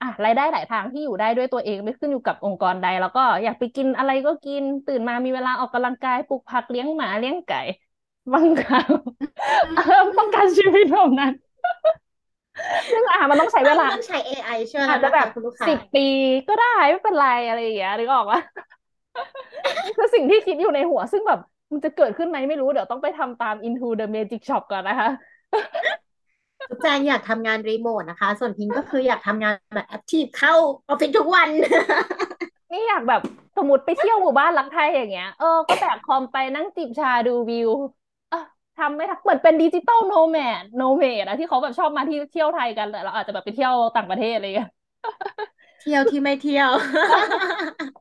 [0.00, 7.58] อะรายได้หลายทางที่อยู่ได้ด้วยตัวเองไม่ขึ้นอยู่กับองค์กรใด แล้วก็อยากไปกินอะไรก็กินตื่นมามีเวลาออกกำลังกายปลูกผักเลี้ยงหมาเลี้ยงไก่
[8.32, 8.88] บางครั้ง
[10.18, 11.32] ต้องการชีวิตแบบนั้น
[12.92, 16.06] ซึ่งอะมันต้องใช้เวลาต้องใช้ AI ช่วยอาจจะแบบแล้วนะคะคุณลูกค้าสิบปี
[16.48, 18.40] ก็ได้ไม่เป็นไรอะไรอย่างเงี้ยนึกออกปะ
[19.84, 21.40] นี่คือสิ่งที่คิดอยู่ในหัว ซึ่งแบบ
[21.72, 25.08] มันจะเกิดขึ้นไหมไม่รู้เดี๋ยวต้องไปทำตาม Into the Magic Shop ก่อนนะคะ
[26.68, 30.54] จุ๊บแจงอยากทำงานรีโมทนะคะ ส่วนพิงก็คืออยากทำงานแบบ active เข้า
[30.88, 31.48] ออฟฟิศทุกวัน
[32.72, 33.22] นี่อยากแบบ
[33.56, 37.99] สมมติไปเที่ยวหมู่บ้านรักไทยอย่างเงี้ย เออ ก็แบกคอมไปนั่งจิบชาดูวิวเออ
[38.78, 44.68] ทำไม่ทันเหมือนเป็น digital nomad nomad อะที่เขาแบบชอบมาที่เที่ยวไทยกันแต่เราอาจจะแบบไปเที่ยวต่างประเทศอะไรอย่างเงี้ย
[45.80, 46.70] เที่ยวที่ไม่เที่ยว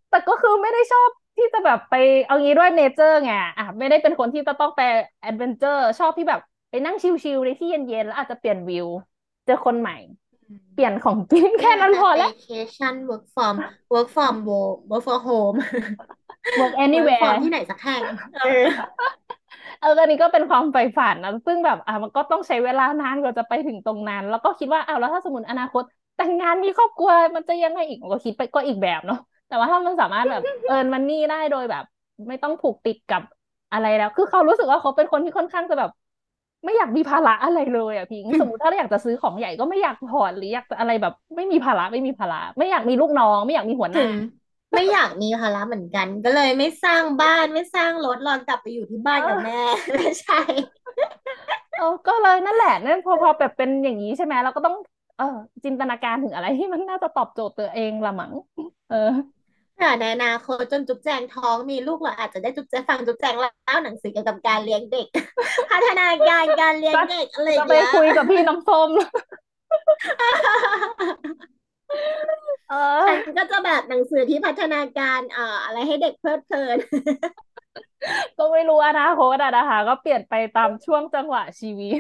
[0.10, 1.96] แต่ก็คือไม่ได้ชอบที่จะแบบไป
[2.26, 4.82] เอางี้ด้วย nature ไงอะไม่ได้เป็นคนที่จะต้องไป
[5.22, 6.40] adventure ชอบที่แบบ
[6.70, 8.88] ไปนั่ง chill ๆในที่เย็นๆแล้วอาจจะเปลี่ยนวิว
[9.46, 9.96] เจอคนใหม่
[10.74, 13.56] เปลี่ยนของกินแค่นั้นพอแล้ว staycation work from
[13.94, 15.58] work from wo- work from home
[16.60, 18.04] work work from anywhere ที่ไหนสักแห่ง
[19.80, 25.84] เอออันนี้ก็เป็นความใฝ่ฝันนะซึ่งแบบอะมันก็ต้องใช้เวลานานกว่าจะไปถึงตรงนั้น แล้วก็คิดว่าอ้าวแล้วถ้าสมมติอนาคต
[26.16, 29.18] แต่งงานมีครอบครัวมันจะยังไงอีกก็คิดไปก็อีกแบบเนาะ
[29.48, 31.84] แต่ว่าถ้ามันสามารถแบบเอิร์นมันนี่ได้โดยแบบ
[32.28, 33.22] ไม่ต้องผูกติดกับ
[33.72, 35.90] อะไรแล้ว คือเขารู้สึกว่าเขาเป็นคนที่ค่อนข้างจะแบบ
[36.66, 44.04] ไม่อยากมีภาระอะไรเลยอะพิงสมมติถ้าอยากจะซื้อของใหญ่ก็ไม่อยากผ่อนหรืออยากอะไรแบบ ไม่มีภาระไม่มีภาระไม่อยากมีลูกน้อง ไม่อยากมีหัวหน้า
[44.74, 49.62] ไม่อยากมีภาระเหมือนกัน ก็เลยไม่สร้างบ้านไม่สร้างรถรอนกลับไปอยู่ที่บ้านกับแม่
[49.96, 50.42] ไม่ใช่
[51.78, 54.76] เออก็เลยนั่นแหละนั่นพอพอแบบเป็นอย่างนี้ใช่ไหมเราก็ต้อง
[55.18, 58.34] เออจินตนาการถึงอะไรที่มันน่าจะตอบโจทย์ตัวเองละมั้ง
[58.90, 59.12] เออ
[59.76, 65.08] เผื่อในอนาคตจนจุ๊บแจงท้องมีลูกเราอาจจะได้จุ๊บแจงฟังจุ๊บแจงเล่าหนังสือเกี่ยวกับการเลี้ยงเด็ก
[65.72, 68.90] พัฒนาการการเลี้ยงเด็กอะไรอจะย่างไปเงี้ยคุยกับพี่น้ำส้ม
[70.20, 70.34] เออ
[73.06, 76.78] ฉันก็จะแบบหนังสือที่พัฒนาการเอ่ออะไรให้เด็กเพลิดเพลิน
[78.38, 82.00] ก็ไม่รู้อนาคตอะนะคะ ก็เปลี่ยนไปตามช่วงจังหวะชีวิต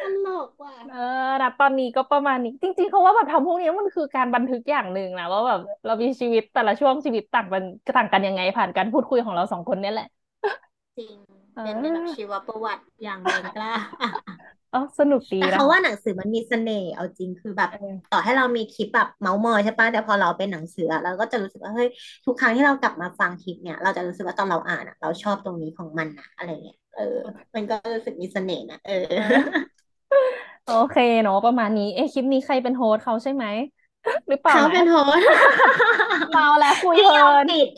[0.00, 0.98] ตลกว่ะเออ
[1.42, 7.62] นะตอนนี้ก็ประมาณนี้ จริง ๆเขาว่าแบบทำพวกนี้มันคือการบันทึกอย่างหนึ่งนะว่าแบบเรามีชีวิตแต่ละช่วงชีวิตต่างกัน
[7.96, 10.06] ต่างกันยังไงผ่านการพูดคุยของเราสองคนเนี่ยแหละ
[10.96, 13.72] จริง เอเป็นแบบอชีวประวัติอย่างแรงกล้า
[14.70, 17.76] เออสนุกดีแต่นะเขาว่าหนังสือมันมีเสน่ห์เอาจริงคือแบบเออ
[18.10, 21.88] ต่อให้เรามีคลิปแบบเมาส์มอยใช่ปะแต่พอเราเป็นหนังสืออะเราก็จะรู้สึกว่าเฮ้ย
[22.26, 27.02] ทุกครั้งที่เรากลับมาฟังคลิปเนี่ย เราจะรู้สึกว่าตอนเราอ่านอะเราชอบตรงนี้ของมันนะอะไรเงี้ยเออ
[27.54, 29.36] มันก็รู้สึกมีเสน่ห์นะเออเออ
[30.64, 33.44] โอเคเนาะประมาณนี้เอ๊ะคลิปนี้ใครเป็น host เขาใช่ไหม
[34.28, 35.26] หรือเปล่าเขานะเป็น host
[36.30, 37.68] เมาแล้วคุยเพลินไม่ยอมปิด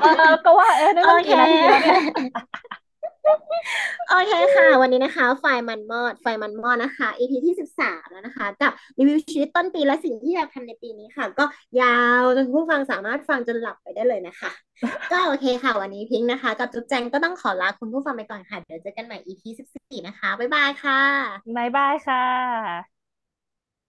[0.00, 0.08] เออ
[0.44, 1.96] ก็ว่าเอ๊ะนี่มันเคกี่นาทีแล้วเนี่ยโอเค
[4.08, 11.44] โอเคค่ะ วันนี้นะคะ ไฟมันมอด ไฟมันมอดนะคะ EP ที่สิบสามแล้วนะคะ กับรีวิวชีวิตต้นปีและสิ่งที่อยากทำในปีนี้ค่ะ ก็
[11.80, 14.50] ยาวจนผู้ฟังสามารถฟังจนหลับไปได้เลยนะคะ
[15.12, 21.00] ก็โอเคค่ะ วันนี้พิงค์นะคะ กับจุ๊บแจงก็ต้องขอลาคุณผู้ฟังไปก่อนค่ะ เดี๋ยวเจอกันใหม่ EP สิบสี่นะคะ บ๊ายบายค่ะ
[21.56, 22.99] บ๊ายบายค่ะ